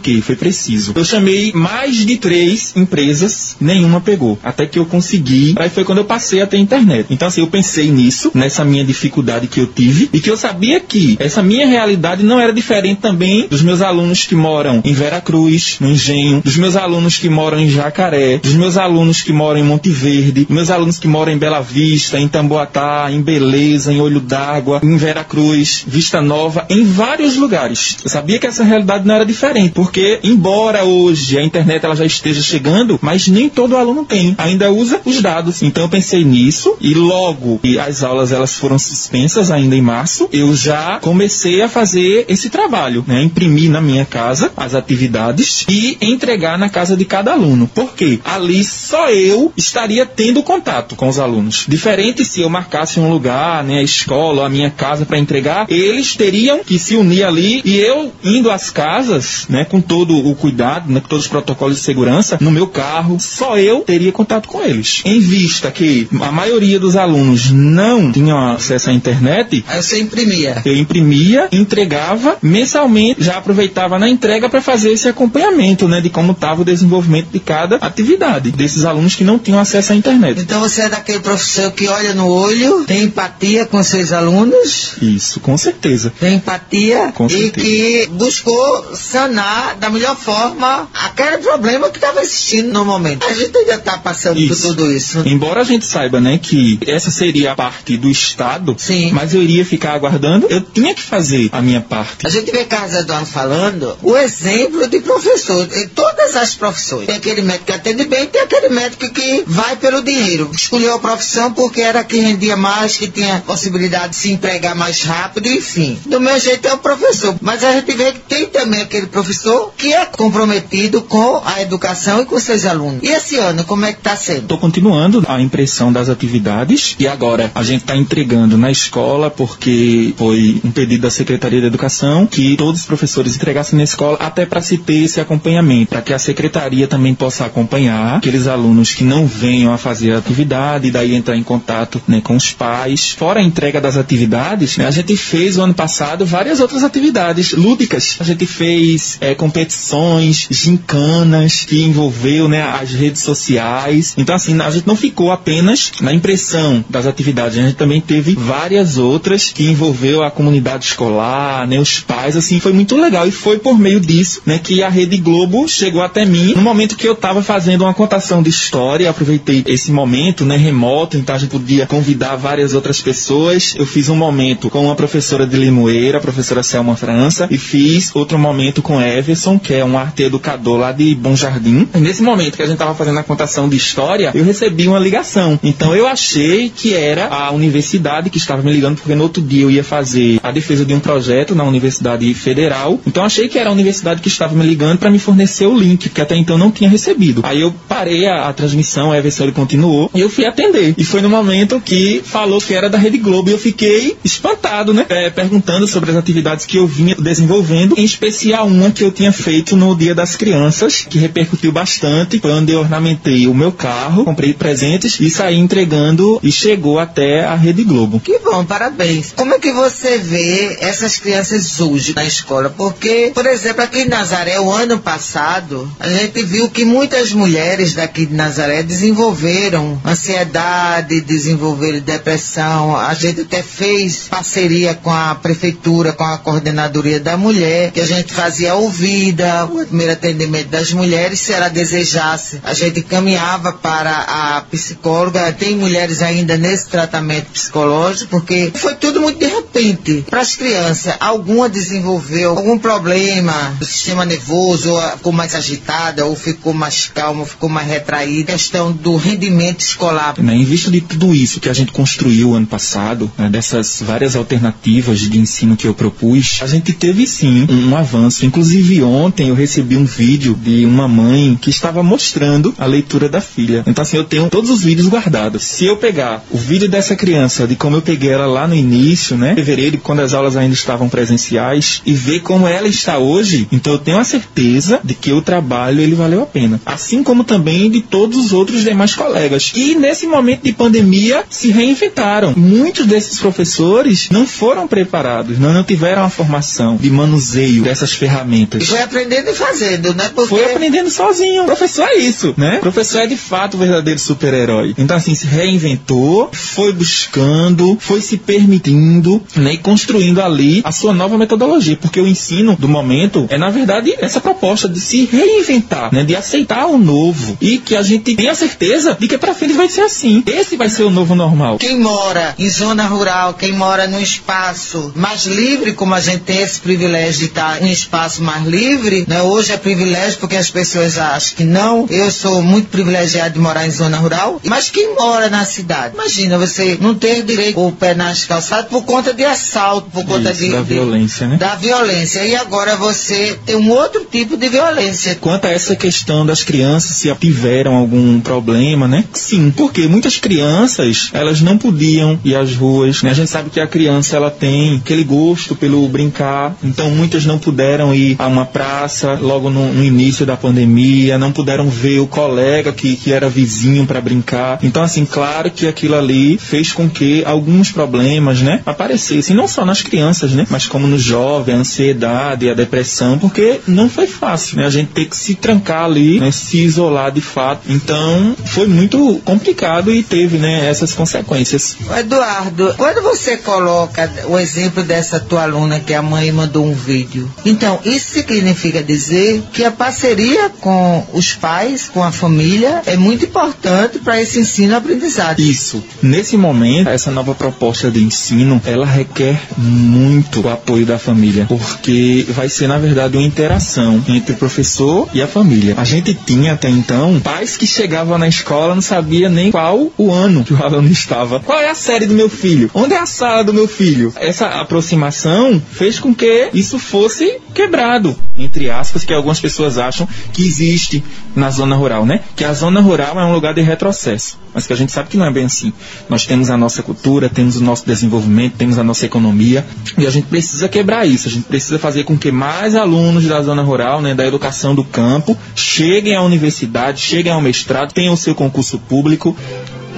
quê? 0.00 0.20
Foi 0.22 0.36
preciso. 0.36 0.92
Eu 0.94 1.04
chamei 1.04 1.52
mais 1.52 1.96
de 1.96 2.16
três 2.16 2.74
empresas, 2.76 3.56
nenhuma 3.60 4.00
pegou. 4.00 4.38
Até 4.42 4.66
que 4.66 4.78
eu 4.78 4.86
consegui. 4.86 5.54
Aí 5.56 5.68
foi 5.68 5.84
quando 5.84 5.98
eu 5.98 6.04
passei 6.04 6.42
a 6.42 6.46
ter 6.46 6.58
internet. 6.58 7.06
Então, 7.10 7.28
assim, 7.28 7.40
eu 7.40 7.46
pensei 7.46 7.90
nisso, 7.90 8.30
nessa 8.34 8.64
minha 8.64 8.84
dificuldade 8.84 9.46
que 9.46 9.60
eu 9.60 9.66
tive, 9.66 10.10
e 10.12 10.20
que 10.20 10.30
eu 10.30 10.36
sabia 10.36 10.80
que 10.80 11.16
essa 11.18 11.42
minha 11.42 11.66
realidade 11.66 12.22
não 12.22 12.38
era 12.40 12.52
diferente 12.52 13.00
também 13.00 13.46
dos 13.48 13.62
meus 13.62 13.80
alunos 13.80 14.24
que 14.24 14.34
moram 14.34 14.80
em 14.84 14.92
Veracruz, 14.92 15.76
no 15.80 15.90
Engenho, 15.90 16.40
dos 16.42 16.56
meus 16.56 16.76
alunos 16.76 17.16
que 17.16 17.28
moram 17.28 17.58
em 17.58 17.68
Jacaré, 17.68 18.38
dos 18.38 18.54
meus 18.54 18.76
alunos 18.76 19.22
que 19.22 19.32
moram 19.32 19.60
em 19.60 19.64
Monte 19.64 19.90
Verde, 19.90 20.44
dos 20.44 20.54
meus 20.54 20.70
alunos 20.70 20.98
que 20.98 21.08
moram 21.08 21.32
em 21.32 21.38
Bela 21.38 21.60
Vista, 21.60 22.18
em 22.18 22.28
Tamboatá, 22.28 23.08
em 23.10 23.22
Beleza, 23.22 23.92
em 23.92 24.00
Olho 24.00 24.20
d'Água, 24.20 24.80
em 24.82 24.96
Veracruz, 24.96 25.84
Vista 25.94 26.20
Nova, 26.20 26.66
em 26.68 26.82
vários 26.84 27.36
lugares. 27.36 27.98
Eu 28.02 28.10
sabia 28.10 28.36
que 28.40 28.48
essa 28.48 28.64
realidade 28.64 29.06
não 29.06 29.14
era 29.14 29.24
diferente, 29.24 29.70
porque 29.70 30.18
embora 30.24 30.82
hoje 30.82 31.38
a 31.38 31.44
internet 31.44 31.84
ela 31.84 31.94
já 31.94 32.04
esteja 32.04 32.42
chegando, 32.42 32.98
mas 33.00 33.28
nem 33.28 33.48
todo 33.48 33.76
aluno 33.76 34.04
tem, 34.04 34.34
ainda 34.36 34.72
usa 34.72 35.00
os 35.04 35.22
dados. 35.22 35.62
Então 35.62 35.84
eu 35.84 35.88
pensei 35.88 36.24
nisso 36.24 36.76
e 36.80 36.94
logo 36.94 37.60
que 37.60 37.78
as 37.78 38.02
aulas 38.02 38.32
elas 38.32 38.54
foram 38.54 38.76
suspensas 38.76 39.52
ainda 39.52 39.76
em 39.76 39.80
março, 39.80 40.28
eu 40.32 40.56
já 40.56 40.98
comecei 40.98 41.62
a 41.62 41.68
fazer 41.68 42.24
esse 42.28 42.50
trabalho, 42.50 43.04
né? 43.06 43.22
Imprimir 43.22 43.70
na 43.70 43.80
minha 43.80 44.04
casa 44.04 44.50
as 44.56 44.74
atividades 44.74 45.64
e 45.68 45.96
entregar 46.00 46.58
na 46.58 46.68
casa 46.68 46.96
de 46.96 47.04
cada 47.04 47.30
aluno. 47.30 47.70
Por 47.72 47.94
quê? 47.94 48.18
Ali 48.24 48.64
só 48.64 49.10
eu 49.10 49.52
estaria 49.56 50.04
tendo 50.04 50.42
contato 50.42 50.96
com 50.96 51.08
os 51.08 51.20
alunos. 51.20 51.66
Diferente 51.68 52.24
se 52.24 52.40
eu 52.40 52.50
marcasse 52.50 52.98
um 52.98 53.08
lugar, 53.08 53.62
né, 53.62 53.78
a 53.78 53.82
escola, 53.82 54.44
a 54.44 54.50
minha 54.50 54.70
casa 54.70 55.06
para 55.06 55.18
entregar, 55.18 55.66
eles 55.84 56.14
teriam 56.16 56.60
que 56.64 56.78
se 56.78 56.96
unir 56.96 57.24
ali 57.24 57.62
e 57.64 57.76
eu 57.76 58.12
indo 58.22 58.50
às 58.50 58.70
casas, 58.70 59.46
né, 59.48 59.64
com 59.64 59.80
todo 59.80 60.16
o 60.16 60.34
cuidado, 60.34 60.90
né, 60.92 61.00
com 61.00 61.08
todos 61.08 61.24
os 61.24 61.30
protocolos 61.30 61.76
de 61.76 61.82
segurança, 61.82 62.38
no 62.40 62.50
meu 62.50 62.66
carro, 62.66 63.18
só 63.20 63.58
eu 63.58 63.80
teria 63.80 64.12
contato 64.12 64.48
com 64.48 64.62
eles. 64.62 65.02
Em 65.04 65.20
vista 65.20 65.70
que 65.70 66.08
a 66.20 66.32
maioria 66.32 66.78
dos 66.78 66.96
alunos 66.96 67.50
não 67.50 68.10
tinham 68.12 68.38
acesso 68.52 68.90
à 68.90 68.92
internet, 68.92 69.64
Aí 69.68 69.82
você 69.82 70.00
imprimia. 70.00 70.62
eu 70.64 70.76
imprimia, 70.76 71.48
entregava 71.52 72.36
mensalmente, 72.42 73.22
já 73.22 73.36
aproveitava 73.38 73.98
na 73.98 74.08
entrega 74.08 74.48
para 74.48 74.60
fazer 74.62 74.92
esse 74.92 75.08
acompanhamento, 75.08 75.88
né, 75.88 76.00
de 76.00 76.10
como 76.10 76.32
estava 76.32 76.62
o 76.62 76.64
desenvolvimento 76.64 77.28
de 77.30 77.40
cada 77.40 77.76
atividade 77.76 78.50
desses 78.50 78.84
alunos 78.84 79.14
que 79.14 79.24
não 79.24 79.38
tinham 79.38 79.58
acesso 79.58 79.92
à 79.92 79.96
internet. 79.96 80.40
Então 80.40 80.60
você 80.60 80.82
é 80.82 80.88
daquele 80.88 81.20
professor 81.20 81.70
que 81.72 81.88
olha 81.88 82.14
no 82.14 82.28
olho, 82.28 82.84
tem 82.84 83.04
empatia 83.04 83.64
com 83.66 83.82
seus 83.82 84.12
alunos, 84.12 84.94
Isso, 85.00 85.40
com 85.40 85.56
certeza. 85.56 85.73
Tem 85.74 86.34
empatia 86.36 87.12
Com 87.14 87.26
e 87.26 87.30
certeza. 87.30 87.52
que 87.66 88.06
buscou 88.12 88.96
sanar 88.96 89.76
da 89.76 89.90
melhor 89.90 90.16
forma 90.16 90.88
aquele 90.94 91.38
problema 91.38 91.90
que 91.90 91.98
estava 91.98 92.22
existindo 92.22 92.72
no 92.72 92.84
momento. 92.84 93.26
A 93.26 93.32
gente 93.32 93.56
ainda 93.56 93.74
está 93.74 93.98
passando 93.98 94.38
Isso. 94.40 94.62
por 94.62 94.68
tudo 94.68 94.92
isso. 94.92 95.22
Embora 95.26 95.60
a 95.60 95.64
gente 95.64 95.86
saiba, 95.86 96.20
né, 96.20 96.38
que 96.38 96.78
essa 96.86 97.10
seria 97.10 97.52
a 97.52 97.56
parte 97.56 97.96
do 97.96 98.08
Estado, 98.10 98.74
Sim. 98.78 99.10
mas 99.12 99.34
eu 99.34 99.42
iria 99.42 99.64
ficar 99.64 99.94
aguardando, 99.94 100.46
eu 100.48 100.60
tinha 100.60 100.94
que 100.94 101.02
fazer 101.02 101.48
a 101.52 101.60
minha 101.60 101.80
parte. 101.80 102.26
A 102.26 102.30
gente 102.30 102.50
vê 102.50 102.64
Carlos 102.64 102.94
Eduardo 102.94 103.26
falando 103.26 103.96
o 104.02 104.16
exemplo 104.16 104.86
de 104.88 105.00
professor, 105.00 105.68
em 105.76 105.88
todas 105.88 106.36
as 106.36 106.54
profissões. 106.54 107.06
Tem 107.06 107.16
aquele 107.16 107.42
médico 107.42 107.66
que 107.66 107.72
atende 107.72 108.04
bem, 108.04 108.26
tem 108.26 108.42
aquele 108.42 108.68
médico 108.68 109.08
que 109.10 109.44
vai 109.46 109.76
pelo 109.76 110.02
dinheiro. 110.02 110.50
Escolheu 110.52 110.94
a 110.94 110.98
profissão 110.98 111.52
porque 111.52 111.80
era 111.80 112.04
que 112.04 112.18
rendia 112.18 112.56
mais, 112.56 112.96
que 112.96 113.08
tinha 113.08 113.42
possibilidade 113.46 114.10
de 114.10 114.16
se 114.16 114.32
empregar 114.32 114.74
mais 114.74 115.02
rápido, 115.02 115.48
enfim. 115.64 115.98
Do 116.06 116.20
meu 116.20 116.38
jeito 116.38 116.68
é 116.68 116.74
o 116.74 116.78
professor. 116.78 117.34
Mas 117.40 117.64
a 117.64 117.72
gente 117.72 117.92
vê 117.94 118.12
que 118.12 118.20
tem 118.20 118.46
também 118.46 118.82
aquele 118.82 119.06
professor 119.06 119.72
que 119.76 119.92
é 119.92 120.04
comprometido 120.04 121.02
com 121.02 121.42
a 121.44 121.62
educação 121.62 122.22
e 122.22 122.26
com 122.26 122.38
seus 122.38 122.66
alunos. 122.66 123.02
E 123.02 123.08
esse 123.08 123.36
ano, 123.36 123.64
como 123.64 123.86
é 123.86 123.92
que 123.92 123.98
está 123.98 124.14
sendo? 124.14 124.42
Estou 124.42 124.58
continuando 124.58 125.24
a 125.26 125.40
impressão 125.40 125.92
das 125.92 126.08
atividades 126.08 126.94
e 126.98 127.08
agora 127.08 127.50
a 127.54 127.62
gente 127.62 127.80
está 127.80 127.96
entregando 127.96 128.58
na 128.58 128.70
escola 128.70 129.30
porque 129.30 130.12
foi 130.16 130.60
um 130.62 130.70
pedido 130.70 131.02
da 131.02 131.10
Secretaria 131.10 131.60
de 131.60 131.66
Educação 131.66 132.26
que 132.26 132.56
todos 132.56 132.80
os 132.80 132.86
professores 132.86 133.34
entregassem 133.34 133.76
na 133.76 133.84
escola 133.84 134.18
até 134.20 134.44
para 134.44 134.60
se 134.60 134.78
ter 134.78 135.04
esse 135.04 135.20
acompanhamento, 135.20 135.90
para 135.90 136.02
que 136.02 136.12
a 136.12 136.18
secretaria 136.18 136.86
também 136.86 137.14
possa 137.14 137.46
acompanhar 137.46 138.18
aqueles 138.18 138.46
alunos 138.46 138.92
que 138.92 139.04
não 139.04 139.26
venham 139.26 139.72
a 139.72 139.78
fazer 139.78 140.12
a 140.12 140.18
atividade 140.18 140.90
daí 140.90 141.14
entrar 141.14 141.36
em 141.36 141.42
contato 141.42 142.00
né, 142.06 142.20
com 142.22 142.36
os 142.36 142.52
pais. 142.52 143.10
Fora 143.10 143.40
a 143.40 143.42
entrega 143.42 143.80
das 143.80 143.96
atividades, 143.96 144.76
né, 144.76 144.86
a 144.86 144.90
gente 144.90 145.16
fez 145.16 145.43
o 145.56 145.62
ano 145.62 145.74
passado 145.74 146.26
várias 146.26 146.60
outras 146.60 146.82
atividades 146.82 147.52
lúdicas. 147.52 148.16
A 148.20 148.24
gente 148.24 148.46
fez 148.46 149.18
eh, 149.20 149.34
competições, 149.34 150.46
gincanas 150.50 151.64
que 151.64 151.82
envolveu 151.82 152.48
né, 152.48 152.62
as 152.62 152.90
redes 152.90 153.22
sociais. 153.22 154.14
Então 154.16 154.34
assim, 154.34 154.60
a 154.60 154.70
gente 154.70 154.86
não 154.86 154.96
ficou 154.96 155.30
apenas 155.30 155.92
na 156.00 156.12
impressão 156.12 156.84
das 156.88 157.06
atividades, 157.06 157.58
a 157.58 157.62
gente 157.62 157.76
também 157.76 158.00
teve 158.00 158.34
várias 158.34 158.98
outras 158.98 159.50
que 159.50 159.64
envolveu 159.64 160.22
a 160.22 160.30
comunidade 160.30 160.86
escolar, 160.86 161.66
né, 161.66 161.78
os 161.78 162.00
pais, 162.00 162.36
assim, 162.36 162.60
foi 162.60 162.72
muito 162.72 162.96
legal 162.96 163.26
e 163.26 163.30
foi 163.30 163.58
por 163.58 163.78
meio 163.78 164.00
disso, 164.00 164.40
né, 164.46 164.58
que 164.58 164.82
a 164.82 164.88
Rede 164.88 165.16
Globo 165.18 165.68
chegou 165.68 166.02
até 166.02 166.24
mim 166.24 166.54
no 166.54 166.62
momento 166.62 166.96
que 166.96 167.06
eu 167.06 167.12
estava 167.12 167.42
fazendo 167.42 167.82
uma 167.82 167.94
contação 167.94 168.42
de 168.42 168.50
história, 168.50 169.08
aproveitei 169.10 169.62
esse 169.66 169.90
momento, 169.90 170.44
né, 170.44 170.56
remoto, 170.56 171.16
então 171.16 171.34
a 171.34 171.38
gente 171.38 171.50
podia 171.50 171.86
convidar 171.86 172.36
várias 172.36 172.74
outras 172.74 173.00
pessoas. 173.00 173.74
Eu 173.76 173.86
fiz 173.86 174.08
um 174.08 174.16
momento 174.16 174.70
com 174.70 174.84
uma 174.84 174.94
professora 174.94 175.33
de 175.42 175.56
Limoeira, 175.56 176.20
professora 176.20 176.62
Selma 176.62 176.94
França, 176.96 177.48
e 177.50 177.58
fiz 177.58 178.14
outro 178.14 178.38
momento 178.38 178.80
com 178.80 179.02
Everson, 179.02 179.58
que 179.58 179.74
é 179.74 179.84
um 179.84 179.98
arte 179.98 180.22
educador 180.22 180.78
lá 180.78 180.92
de 180.92 181.14
Bom 181.16 181.34
Jardim. 181.34 181.88
E 181.92 181.98
nesse 181.98 182.22
momento 182.22 182.56
que 182.56 182.62
a 182.62 182.66
gente 182.66 182.74
estava 182.74 182.94
fazendo 182.94 183.18
a 183.18 183.24
contação 183.24 183.68
de 183.68 183.76
história, 183.76 184.30
eu 184.34 184.44
recebi 184.44 184.86
uma 184.86 184.98
ligação. 184.98 185.58
Então 185.62 185.94
eu 185.94 186.06
achei 186.06 186.70
que 186.70 186.94
era 186.94 187.26
a 187.26 187.50
universidade 187.50 188.30
que 188.30 188.38
estava 188.38 188.62
me 188.62 188.72
ligando, 188.72 188.96
porque 188.96 189.14
no 189.14 189.24
outro 189.24 189.42
dia 189.42 189.62
eu 189.62 189.70
ia 189.70 189.82
fazer 189.82 190.38
a 190.42 190.52
defesa 190.52 190.84
de 190.84 190.94
um 190.94 191.00
projeto 191.00 191.54
na 191.54 191.64
Universidade 191.64 192.32
Federal. 192.34 193.00
Então 193.06 193.24
achei 193.24 193.48
que 193.48 193.58
era 193.58 193.70
a 193.70 193.72
universidade 193.72 194.20
que 194.20 194.28
estava 194.28 194.54
me 194.54 194.64
ligando 194.64 194.98
para 194.98 195.10
me 195.10 195.18
fornecer 195.18 195.66
o 195.66 195.76
link, 195.76 196.08
porque 196.08 196.20
até 196.20 196.36
então 196.36 196.56
não 196.56 196.70
tinha 196.70 196.88
recebido. 196.88 197.40
Aí 197.44 197.60
eu 197.60 197.74
parei 197.88 198.26
a, 198.26 198.48
a 198.48 198.52
transmissão, 198.52 199.14
Everson 199.14 199.44
ele 199.44 199.52
continuou, 199.52 200.10
e 200.14 200.20
eu 200.20 200.30
fui 200.30 200.44
atender. 200.44 200.94
E 200.96 201.04
foi 201.04 201.20
no 201.20 201.28
momento 201.28 201.80
que 201.80 202.22
falou 202.24 202.60
que 202.60 202.74
era 202.74 202.88
da 202.88 202.98
Rede 202.98 203.18
Globo, 203.18 203.50
e 203.50 203.52
eu 203.52 203.58
fiquei 203.58 204.16
espantado, 204.24 204.92
né? 204.92 205.06
É, 205.08 205.23
perguntando 205.30 205.86
sobre 205.86 206.10
as 206.10 206.16
atividades 206.16 206.66
que 206.66 206.76
eu 206.76 206.86
vinha 206.86 207.14
desenvolvendo, 207.14 207.94
em 207.98 208.04
especial 208.04 208.66
uma 208.66 208.90
que 208.90 209.02
eu 209.02 209.10
tinha 209.10 209.32
feito 209.32 209.76
no 209.76 209.96
Dia 209.96 210.14
das 210.14 210.36
Crianças, 210.36 211.06
que 211.08 211.18
repercutiu 211.18 211.72
bastante. 211.72 212.38
Foi 212.38 212.52
onde 212.52 212.72
eu 212.72 212.80
ornamentei 212.80 213.46
o 213.46 213.54
meu 213.54 213.72
carro, 213.72 214.24
comprei 214.24 214.52
presentes 214.52 215.18
e 215.20 215.30
saí 215.30 215.58
entregando 215.58 216.38
e 216.42 216.50
chegou 216.50 216.98
até 216.98 217.44
a 217.44 217.54
Rede 217.54 217.84
Globo. 217.84 218.20
Que 218.20 218.38
bom, 218.38 218.64
parabéns. 218.64 219.32
Como 219.36 219.54
é 219.54 219.58
que 219.58 219.72
você 219.72 220.18
vê 220.18 220.78
essas 220.80 221.18
crianças 221.18 221.80
hoje 221.80 222.14
na 222.14 222.24
escola? 222.24 222.70
Porque, 222.70 223.32
por 223.34 223.46
exemplo, 223.46 223.82
aqui 223.82 224.00
em 224.00 224.08
Nazaré, 224.08 224.60
o 224.60 224.70
ano 224.70 224.98
passado, 224.98 225.90
a 225.98 226.08
gente 226.08 226.42
viu 226.42 226.68
que 226.68 226.84
muitas 226.84 227.32
mulheres 227.32 227.94
daqui 227.94 228.26
de 228.26 228.34
Nazaré 228.34 228.82
desenvolveram 228.82 230.00
ansiedade, 230.04 231.20
desenvolveram 231.20 232.00
depressão. 232.00 232.96
A 232.96 233.14
gente 233.14 233.42
até 233.42 233.62
fez 233.62 234.28
parceria 234.28 234.94
com 234.94 235.10
a 235.14 235.34
prefeitura, 235.34 236.12
com 236.12 236.24
a 236.24 236.38
coordenadoria 236.38 237.20
da 237.20 237.36
mulher, 237.36 237.92
que 237.92 238.00
a 238.00 238.06
gente 238.06 238.32
fazia 238.32 238.74
ouvida, 238.74 239.64
o 239.64 239.86
primeiro 239.86 240.12
atendimento 240.12 240.68
das 240.68 240.92
mulheres, 240.92 241.40
se 241.40 241.52
ela 241.52 241.68
desejasse, 241.68 242.60
a 242.62 242.74
gente 242.74 243.02
caminhava 243.02 243.72
para 243.72 244.10
a 244.10 244.60
psicóloga. 244.62 245.52
Tem 245.52 245.76
mulheres 245.76 246.22
ainda 246.22 246.56
nesse 246.56 246.88
tratamento 246.88 247.46
psicológico, 247.50 248.30
porque 248.30 248.72
foi 248.74 248.94
tudo 248.94 249.20
muito 249.20 249.38
de 249.38 249.46
repente. 249.46 249.63
Repente, 249.74 250.24
para 250.30 250.40
as 250.40 250.54
crianças, 250.54 251.14
alguma 251.18 251.68
desenvolveu 251.68 252.50
algum 252.50 252.78
problema 252.78 253.74
do 253.78 253.84
sistema 253.84 254.24
nervoso, 254.24 254.92
ou 254.92 255.00
ficou 255.10 255.32
mais 255.32 255.54
agitada, 255.54 256.24
ou 256.24 256.36
ficou 256.36 256.72
mais 256.72 257.10
calma, 257.12 257.44
ficou 257.44 257.68
mais 257.68 257.88
retraída, 257.88 258.52
questão 258.52 258.92
do 258.92 259.16
rendimento 259.16 259.80
escolar. 259.80 260.34
Né, 260.38 260.54
em 260.54 260.64
vista 260.64 260.90
de 260.90 261.00
tudo 261.00 261.34
isso 261.34 261.58
que 261.58 261.68
a 261.68 261.72
gente 261.72 261.90
construiu 261.90 262.54
ano 262.54 262.66
passado, 262.66 263.30
né, 263.36 263.48
dessas 263.48 264.00
várias 264.00 264.36
alternativas 264.36 265.20
de 265.20 265.38
ensino 265.38 265.76
que 265.76 265.86
eu 265.86 265.94
propus, 265.94 266.60
a 266.62 266.66
gente 266.66 266.92
teve 266.92 267.26
sim 267.26 267.66
um, 267.68 267.90
um 267.90 267.96
avanço. 267.96 268.46
Inclusive 268.46 269.02
ontem 269.02 269.48
eu 269.48 269.54
recebi 269.54 269.96
um 269.96 270.04
vídeo 270.04 270.54
de 270.54 270.84
uma 270.84 271.08
mãe 271.08 271.58
que 271.60 271.70
estava 271.70 272.02
mostrando 272.02 272.72
a 272.78 272.86
leitura 272.86 273.28
da 273.28 273.40
filha. 273.40 273.82
Então 273.86 274.02
assim, 274.02 274.16
eu 274.16 274.24
tenho 274.24 274.48
todos 274.48 274.70
os 274.70 274.82
vídeos 274.82 275.08
guardados. 275.08 275.64
Se 275.64 275.84
eu 275.84 275.96
pegar 275.96 276.44
o 276.50 276.58
vídeo 276.58 276.88
dessa 276.88 277.16
criança, 277.16 277.66
de 277.66 277.74
como 277.74 277.96
eu 277.96 278.02
peguei 278.02 278.30
ela 278.30 278.46
lá 278.46 278.68
no 278.68 278.74
início, 278.74 279.36
né, 279.36 279.54
fevereiro, 279.64 279.98
quando 279.98 280.20
as 280.20 280.34
aulas 280.34 280.56
ainda 280.56 280.74
estavam 280.74 281.08
presenciais, 281.08 282.02
e 282.04 282.12
ver 282.12 282.40
como 282.40 282.68
ela 282.68 282.86
está 282.86 283.18
hoje, 283.18 283.66
então 283.72 283.94
eu 283.94 283.98
tenho 283.98 284.18
a 284.18 284.24
certeza 284.24 285.00
de 285.02 285.14
que 285.14 285.32
o 285.32 285.40
trabalho 285.40 286.00
ele 286.00 286.14
valeu 286.14 286.42
a 286.42 286.46
pena. 286.46 286.80
Assim 286.84 287.22
como 287.22 287.42
também 287.42 287.90
de 287.90 288.02
todos 288.02 288.36
os 288.36 288.52
outros 288.52 288.84
demais 288.84 289.14
colegas. 289.14 289.72
E 289.74 289.94
nesse 289.94 290.26
momento 290.26 290.62
de 290.62 290.72
pandemia 290.72 291.44
se 291.48 291.70
reinventaram. 291.70 292.52
Muitos 292.56 293.06
desses 293.06 293.38
professores 293.38 294.28
não 294.30 294.46
foram 294.46 294.86
preparados, 294.86 295.58
não, 295.58 295.72
não 295.72 295.82
tiveram 295.82 296.22
a 296.24 296.28
formação 296.28 296.96
de 296.96 297.10
manuseio 297.10 297.82
dessas 297.82 298.12
ferramentas. 298.12 298.82
E 298.82 298.86
foi 298.86 299.02
aprendendo 299.02 299.50
e 299.50 299.54
fazendo, 299.54 300.14
né? 300.14 300.30
Porque... 300.34 300.48
Foi 300.50 300.64
aprendendo 300.64 301.10
sozinho. 301.10 301.64
Professor 301.64 302.06
é 302.08 302.16
isso, 302.16 302.54
né? 302.56 302.78
Professor 302.80 303.22
é 303.22 303.26
de 303.26 303.36
fato 303.36 303.74
o 303.74 303.78
verdadeiro 303.78 304.20
super-herói. 304.20 304.94
Então, 304.98 305.16
assim, 305.16 305.34
se 305.34 305.46
reinventou, 305.46 306.50
foi 306.52 306.92
buscando, 306.92 307.96
foi 308.00 308.20
se 308.20 308.36
permitindo, 308.36 309.42
E 309.56 309.78
construindo 309.78 310.40
ali 310.40 310.82
a 310.84 310.92
sua 310.92 311.12
nova 311.12 311.36
metodologia. 311.36 311.96
Porque 311.96 312.20
o 312.20 312.26
ensino 312.26 312.76
do 312.76 312.88
momento 312.88 313.46
é, 313.48 313.58
na 313.58 313.70
verdade, 313.70 314.14
essa 314.18 314.40
proposta 314.40 314.88
de 314.88 315.00
se 315.00 315.24
reinventar, 315.26 316.12
né? 316.12 316.24
De 316.24 316.34
aceitar 316.34 316.86
o 316.86 316.98
novo. 316.98 317.56
E 317.60 317.78
que 317.78 317.96
a 317.96 318.02
gente 318.02 318.34
tenha 318.34 318.54
certeza 318.54 319.16
de 319.18 319.28
que 319.28 319.38
para 319.38 319.54
frente 319.54 319.74
vai 319.74 319.88
ser 319.88 320.02
assim. 320.02 320.42
Esse 320.46 320.76
vai 320.76 320.88
ser 320.88 321.04
o 321.04 321.10
novo 321.10 321.34
normal. 321.34 321.78
Quem 321.78 321.98
mora 321.98 322.54
em 322.58 322.68
zona 322.68 323.06
rural, 323.06 323.54
quem 323.54 323.72
mora 323.72 324.06
num 324.06 324.20
espaço 324.20 325.12
mais 325.14 325.46
livre, 325.46 325.92
como 325.92 326.14
a 326.14 326.20
gente 326.20 326.40
tem 326.40 326.58
esse 326.58 326.80
privilégio 326.80 327.40
de 327.40 327.44
estar 327.46 327.82
em 327.82 327.86
um 327.86 327.92
espaço 327.92 328.42
mais 328.42 328.64
livre, 328.64 329.24
né? 329.28 329.42
Hoje 329.42 329.72
é 329.72 329.76
privilégio 329.76 330.38
porque 330.38 330.56
as 330.56 330.70
pessoas 330.70 331.18
acham 331.18 331.56
que 331.56 331.64
não. 331.64 332.06
Eu 332.10 332.30
sou 332.30 332.62
muito 332.62 332.88
privilegiado 332.88 333.54
de 333.54 333.60
morar 333.60 333.86
em 333.86 333.90
zona 333.90 334.18
rural, 334.18 334.60
mas 334.64 334.90
quem 334.90 335.14
mora 335.14 335.48
na 335.48 335.64
cidade? 335.64 336.14
Imagina 336.14 336.58
você 336.58 336.98
não 337.00 337.14
ter 337.14 337.42
direito 337.42 337.78
o 337.78 337.92
pé 337.92 338.14
nas 338.14 338.44
calçadas 338.44 338.90
por 338.90 339.04
conta 339.04 339.32
de 339.32 339.43
assalto, 339.44 340.10
por 340.10 340.24
conta 340.24 340.50
Isso, 340.50 340.60
de, 340.62 340.70
da 340.72 340.78
de- 340.82 340.94
violência, 340.94 341.46
né? 341.46 341.56
da 341.56 341.74
violência. 341.74 342.44
E 342.46 342.54
agora 342.56 342.96
você 342.96 343.58
tem 343.64 343.76
um 343.76 343.90
outro 343.90 344.24
tipo 344.24 344.56
de 344.56 344.68
violência. 344.68 345.36
Quanto 345.40 345.66
a 345.66 345.70
essa 345.70 345.96
questão 345.96 346.44
das 346.44 346.62
crianças, 346.62 347.16
se 347.16 347.34
tiveram 347.34 347.94
algum 347.94 348.40
problema, 348.40 349.06
né? 349.08 349.24
Sim, 349.32 349.70
porque 349.70 350.06
muitas 350.06 350.38
crianças, 350.38 351.30
elas 351.32 351.60
não 351.60 351.76
podiam 351.76 352.38
ir 352.44 352.54
às 352.56 352.74
ruas, 352.74 353.22
né? 353.22 353.30
A 353.30 353.34
gente 353.34 353.50
sabe 353.50 353.70
que 353.70 353.80
a 353.80 353.86
criança, 353.86 354.36
ela 354.36 354.50
tem 354.50 354.96
aquele 354.96 355.24
gosto 355.24 355.74
pelo 355.74 356.06
brincar, 356.08 356.76
então 356.82 357.10
muitas 357.10 357.44
não 357.44 357.58
puderam 357.58 358.14
ir 358.14 358.36
a 358.38 358.46
uma 358.46 358.64
praça 358.64 359.34
logo 359.34 359.68
no, 359.70 359.92
no 359.92 360.04
início 360.04 360.46
da 360.46 360.56
pandemia, 360.56 361.38
não 361.38 361.52
puderam 361.52 361.88
ver 361.88 362.20
o 362.20 362.26
colega 362.26 362.92
que, 362.92 363.16
que 363.16 363.32
era 363.32 363.48
vizinho 363.48 364.06
para 364.06 364.20
brincar. 364.20 364.78
Então, 364.82 365.02
assim, 365.02 365.24
claro 365.24 365.70
que 365.70 365.86
aquilo 365.86 366.16
ali 366.16 366.58
fez 366.58 366.92
com 366.92 367.08
que 367.08 367.44
alguns 367.44 367.90
problemas, 367.90 368.60
né, 368.60 368.80
aparecessem, 368.86 369.33
não 369.54 369.68
só 369.68 369.84
nas 369.84 370.02
crianças, 370.02 370.52
né, 370.52 370.66
mas 370.70 370.86
como 370.86 371.06
no 371.06 371.18
jovem, 371.18 371.74
a 371.74 371.78
ansiedade, 371.78 372.68
a 372.68 372.74
depressão, 372.74 373.38
porque 373.38 373.80
não 373.86 374.08
foi 374.08 374.26
fácil, 374.26 374.76
né, 374.76 374.86
a 374.86 374.90
gente 374.90 375.12
ter 375.12 375.26
que 375.26 375.36
se 375.36 375.54
trancar 375.54 376.04
ali, 376.04 376.40
né, 376.40 376.50
se 376.50 376.78
isolar 376.78 377.30
de 377.30 377.40
fato. 377.40 377.82
Então, 377.88 378.56
foi 378.64 378.86
muito 378.86 379.40
complicado 379.44 380.12
e 380.12 380.22
teve, 380.22 380.58
né, 380.58 380.88
essas 380.88 381.12
consequências. 381.12 381.96
Eduardo, 382.18 382.94
quando 382.96 383.22
você 383.22 383.56
coloca 383.56 384.30
o 384.48 384.58
exemplo 384.58 385.02
dessa 385.02 385.40
tua 385.40 385.62
aluna 385.62 386.00
que 386.00 386.14
a 386.14 386.22
mãe 386.22 386.50
mandou 386.52 386.84
um 386.84 386.94
vídeo, 386.94 387.50
então 387.64 388.00
isso 388.04 388.32
significa 388.32 389.02
dizer 389.02 389.62
que 389.72 389.84
a 389.84 389.90
parceria 389.90 390.70
com 390.80 391.26
os 391.32 391.54
pais, 391.54 392.08
com 392.12 392.22
a 392.22 392.32
família, 392.32 393.02
é 393.06 393.16
muito 393.16 393.44
importante 393.44 394.18
para 394.18 394.40
esse 394.40 394.58
ensino-aprendizagem. 394.60 395.68
Isso. 395.68 396.02
Nesse 396.22 396.56
momento, 396.56 397.08
essa 397.08 397.30
nova 397.30 397.54
proposta 397.54 398.10
de 398.10 398.22
ensino, 398.22 398.80
ela 398.84 399.06
requer 399.14 399.60
muito 399.76 400.62
o 400.62 400.68
apoio 400.68 401.06
da 401.06 401.18
família, 401.18 401.66
porque 401.68 402.44
vai 402.48 402.68
ser, 402.68 402.88
na 402.88 402.98
verdade, 402.98 403.36
uma 403.36 403.46
interação 403.46 404.22
entre 404.28 404.54
o 404.54 404.56
professor 404.56 405.28
e 405.32 405.40
a 405.40 405.46
família. 405.46 405.94
A 405.96 406.04
gente 406.04 406.34
tinha 406.34 406.72
até 406.72 406.88
então 406.88 407.40
pais 407.40 407.76
que 407.76 407.86
chegavam 407.86 408.36
na 408.38 408.48
escola 408.48 408.94
não 408.94 409.02
sabia 409.02 409.48
nem 409.48 409.70
qual 409.70 410.10
o 410.18 410.32
ano 410.32 410.64
que 410.64 410.74
o 410.74 410.82
aluno 410.82 411.08
estava. 411.08 411.60
Qual 411.60 411.78
é 411.78 411.88
a 411.88 411.94
série 411.94 412.26
do 412.26 412.34
meu 412.34 412.48
filho? 412.48 412.90
Onde 412.92 413.14
é 413.14 413.18
a 413.18 413.26
sala 413.26 413.62
do 413.62 413.72
meu 413.72 413.86
filho? 413.86 414.32
Essa 414.36 414.66
aproximação 414.66 415.80
fez 415.92 416.18
com 416.18 416.34
que 416.34 416.70
isso 416.74 416.98
fosse 416.98 417.58
quebrado, 417.72 418.36
entre 418.58 418.90
aspas, 418.90 419.24
que 419.24 419.32
algumas 419.32 419.60
pessoas 419.60 419.98
acham 419.98 420.28
que 420.52 420.66
existe 420.66 421.22
na 421.54 421.70
zona 421.70 421.94
rural, 421.94 422.26
né? 422.26 422.40
Que 422.56 422.64
a 422.64 422.72
zona 422.72 423.00
rural 423.00 423.38
é 423.38 423.44
um 423.44 423.52
lugar 423.52 423.74
de 423.74 423.80
retrocesso, 423.80 424.58
mas 424.74 424.86
que 424.86 424.92
a 424.92 424.96
gente 424.96 425.12
sabe 425.12 425.28
que 425.28 425.36
não 425.36 425.46
é 425.46 425.52
bem 425.52 425.64
assim. 425.64 425.92
Nós 426.28 426.44
temos 426.44 426.68
a 426.68 426.76
nossa 426.76 427.02
cultura, 427.02 427.48
temos 427.48 427.76
o 427.76 427.84
nosso 427.84 428.04
desenvolvimento, 428.04 428.74
temos 428.76 428.98
a 428.98 429.04
nossa 429.04 429.24
economia 429.24 429.86
e 430.18 430.26
a 430.26 430.30
gente 430.30 430.48
precisa 430.48 430.88
quebrar 430.88 431.26
isso. 431.26 431.48
A 431.48 431.50
gente 431.50 431.64
precisa 431.64 431.98
fazer 431.98 432.24
com 432.24 432.36
que 432.36 432.50
mais 432.50 432.96
alunos 432.96 433.44
da 433.44 433.62
zona 433.62 433.82
rural, 433.82 434.20
né, 434.20 434.34
da 434.34 434.44
educação 434.44 434.94
do 434.94 435.04
campo, 435.04 435.56
cheguem 435.76 436.34
à 436.34 436.42
universidade, 436.42 437.20
cheguem 437.20 437.52
ao 437.52 437.60
mestrado, 437.60 438.12
tenham 438.12 438.34
o 438.34 438.36
seu 438.36 438.54
concurso 438.54 438.98
público. 438.98 439.56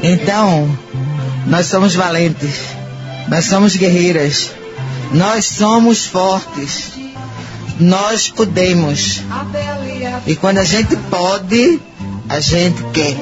Então, 0.02 0.68
nós 1.46 1.66
somos 1.66 1.94
valentes, 1.94 2.60
nós 3.28 3.44
somos 3.44 3.76
guerreiras, 3.76 4.52
nós 5.12 5.44
somos 5.44 6.06
fortes, 6.06 6.92
nós 7.78 8.28
podemos. 8.30 9.20
E 10.26 10.34
quando 10.34 10.58
a 10.58 10.64
gente 10.64 10.96
pode, 11.10 11.80
a 12.28 12.40
gente 12.40 12.82
quer. 12.92 13.16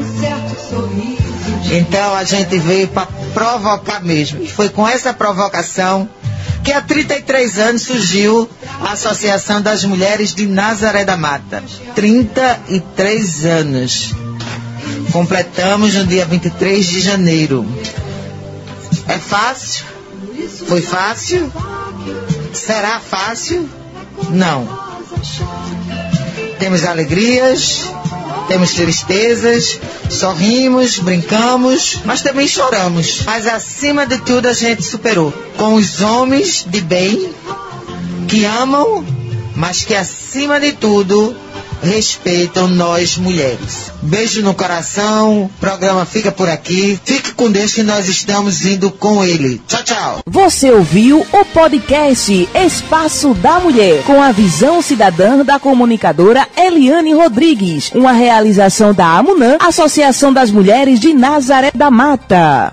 Então 1.70 2.14
a 2.14 2.24
gente 2.24 2.59
veio 2.59 2.88
para 2.88 3.07
provocar 3.33 4.02
mesmo. 4.02 4.42
E 4.42 4.48
foi 4.48 4.68
com 4.68 4.87
essa 4.87 5.12
provocação 5.12 6.09
que 6.62 6.72
há 6.72 6.80
33 6.80 7.59
anos 7.59 7.83
surgiu 7.83 8.48
a 8.80 8.92
Associação 8.92 9.61
das 9.61 9.85
Mulheres 9.85 10.35
de 10.35 10.46
Nazaré 10.46 11.04
da 11.04 11.16
Mata. 11.16 11.62
33 11.94 13.44
anos. 13.44 14.14
Completamos 15.12 15.94
no 15.94 16.07
dia 16.07 16.24
23 16.24 16.87
de 16.87 17.00
janeiro. 17.00 17.66
É 19.07 19.18
fácil? 19.18 19.85
Foi 20.66 20.80
fácil? 20.80 21.52
Será 22.52 22.98
fácil? 22.98 23.68
Não. 24.30 24.66
Temos 26.59 26.85
alegrias, 26.85 27.90
temos 28.48 28.72
tristezas, 28.72 29.80
sorrimos, 30.11 30.98
brincamos, 30.98 32.00
mas 32.04 32.22
também 32.22 32.46
choramos. 32.46 33.22
Mas 33.24 33.46
acima 33.46 34.07
de 34.07 34.18
tudo 34.18 34.46
a 34.46 34.52
gente 34.52 34.83
superou. 34.83 35.33
Com 35.57 35.74
os 35.74 36.00
homens 36.00 36.64
de 36.68 36.80
bem, 36.80 37.33
que 38.28 38.44
amam, 38.44 39.04
mas 39.54 39.85
que 39.85 39.94
acima 39.94 40.61
de 40.61 40.72
tudo 40.72 41.43
respeitam 41.85 42.66
nós 42.68 43.16
mulheres. 43.16 43.92
Beijo 44.03 44.42
no 44.42 44.55
coração, 44.55 45.44
o 45.44 45.51
programa 45.61 46.05
fica 46.05 46.33
por 46.33 46.49
aqui. 46.49 46.99
Fique 47.05 47.33
com 47.33 47.51
Deus 47.51 47.75
que 47.75 47.83
nós 47.83 48.09
estamos 48.09 48.64
indo 48.64 48.90
com 48.90 49.25
ele. 49.25 49.61
Tchau, 49.68 49.83
tchau. 49.85 50.18
Você 50.27 50.70
ouviu 50.70 51.27
o 51.33 51.44
podcast 51.44 52.49
Espaço 52.55 53.35
da 53.35 53.61
Mulher, 53.61 54.03
com 54.05 54.20
a 54.20 54.33
visão 54.33 54.83
cidadã 54.83 55.44
da 55.44 55.59
comunicadora 55.59 56.49
Eliane 56.57 57.12
Rodrigues, 57.12 57.90
uma 57.94 58.12
realização 58.12 58.92
da 58.92 59.07
AMUNAM, 59.18 59.59
Associação 59.61 60.33
das 60.33 60.51
Mulheres 60.51 60.99
de 60.99 61.12
Nazaré 61.12 61.70
da 61.75 61.90
Mata. 61.90 62.73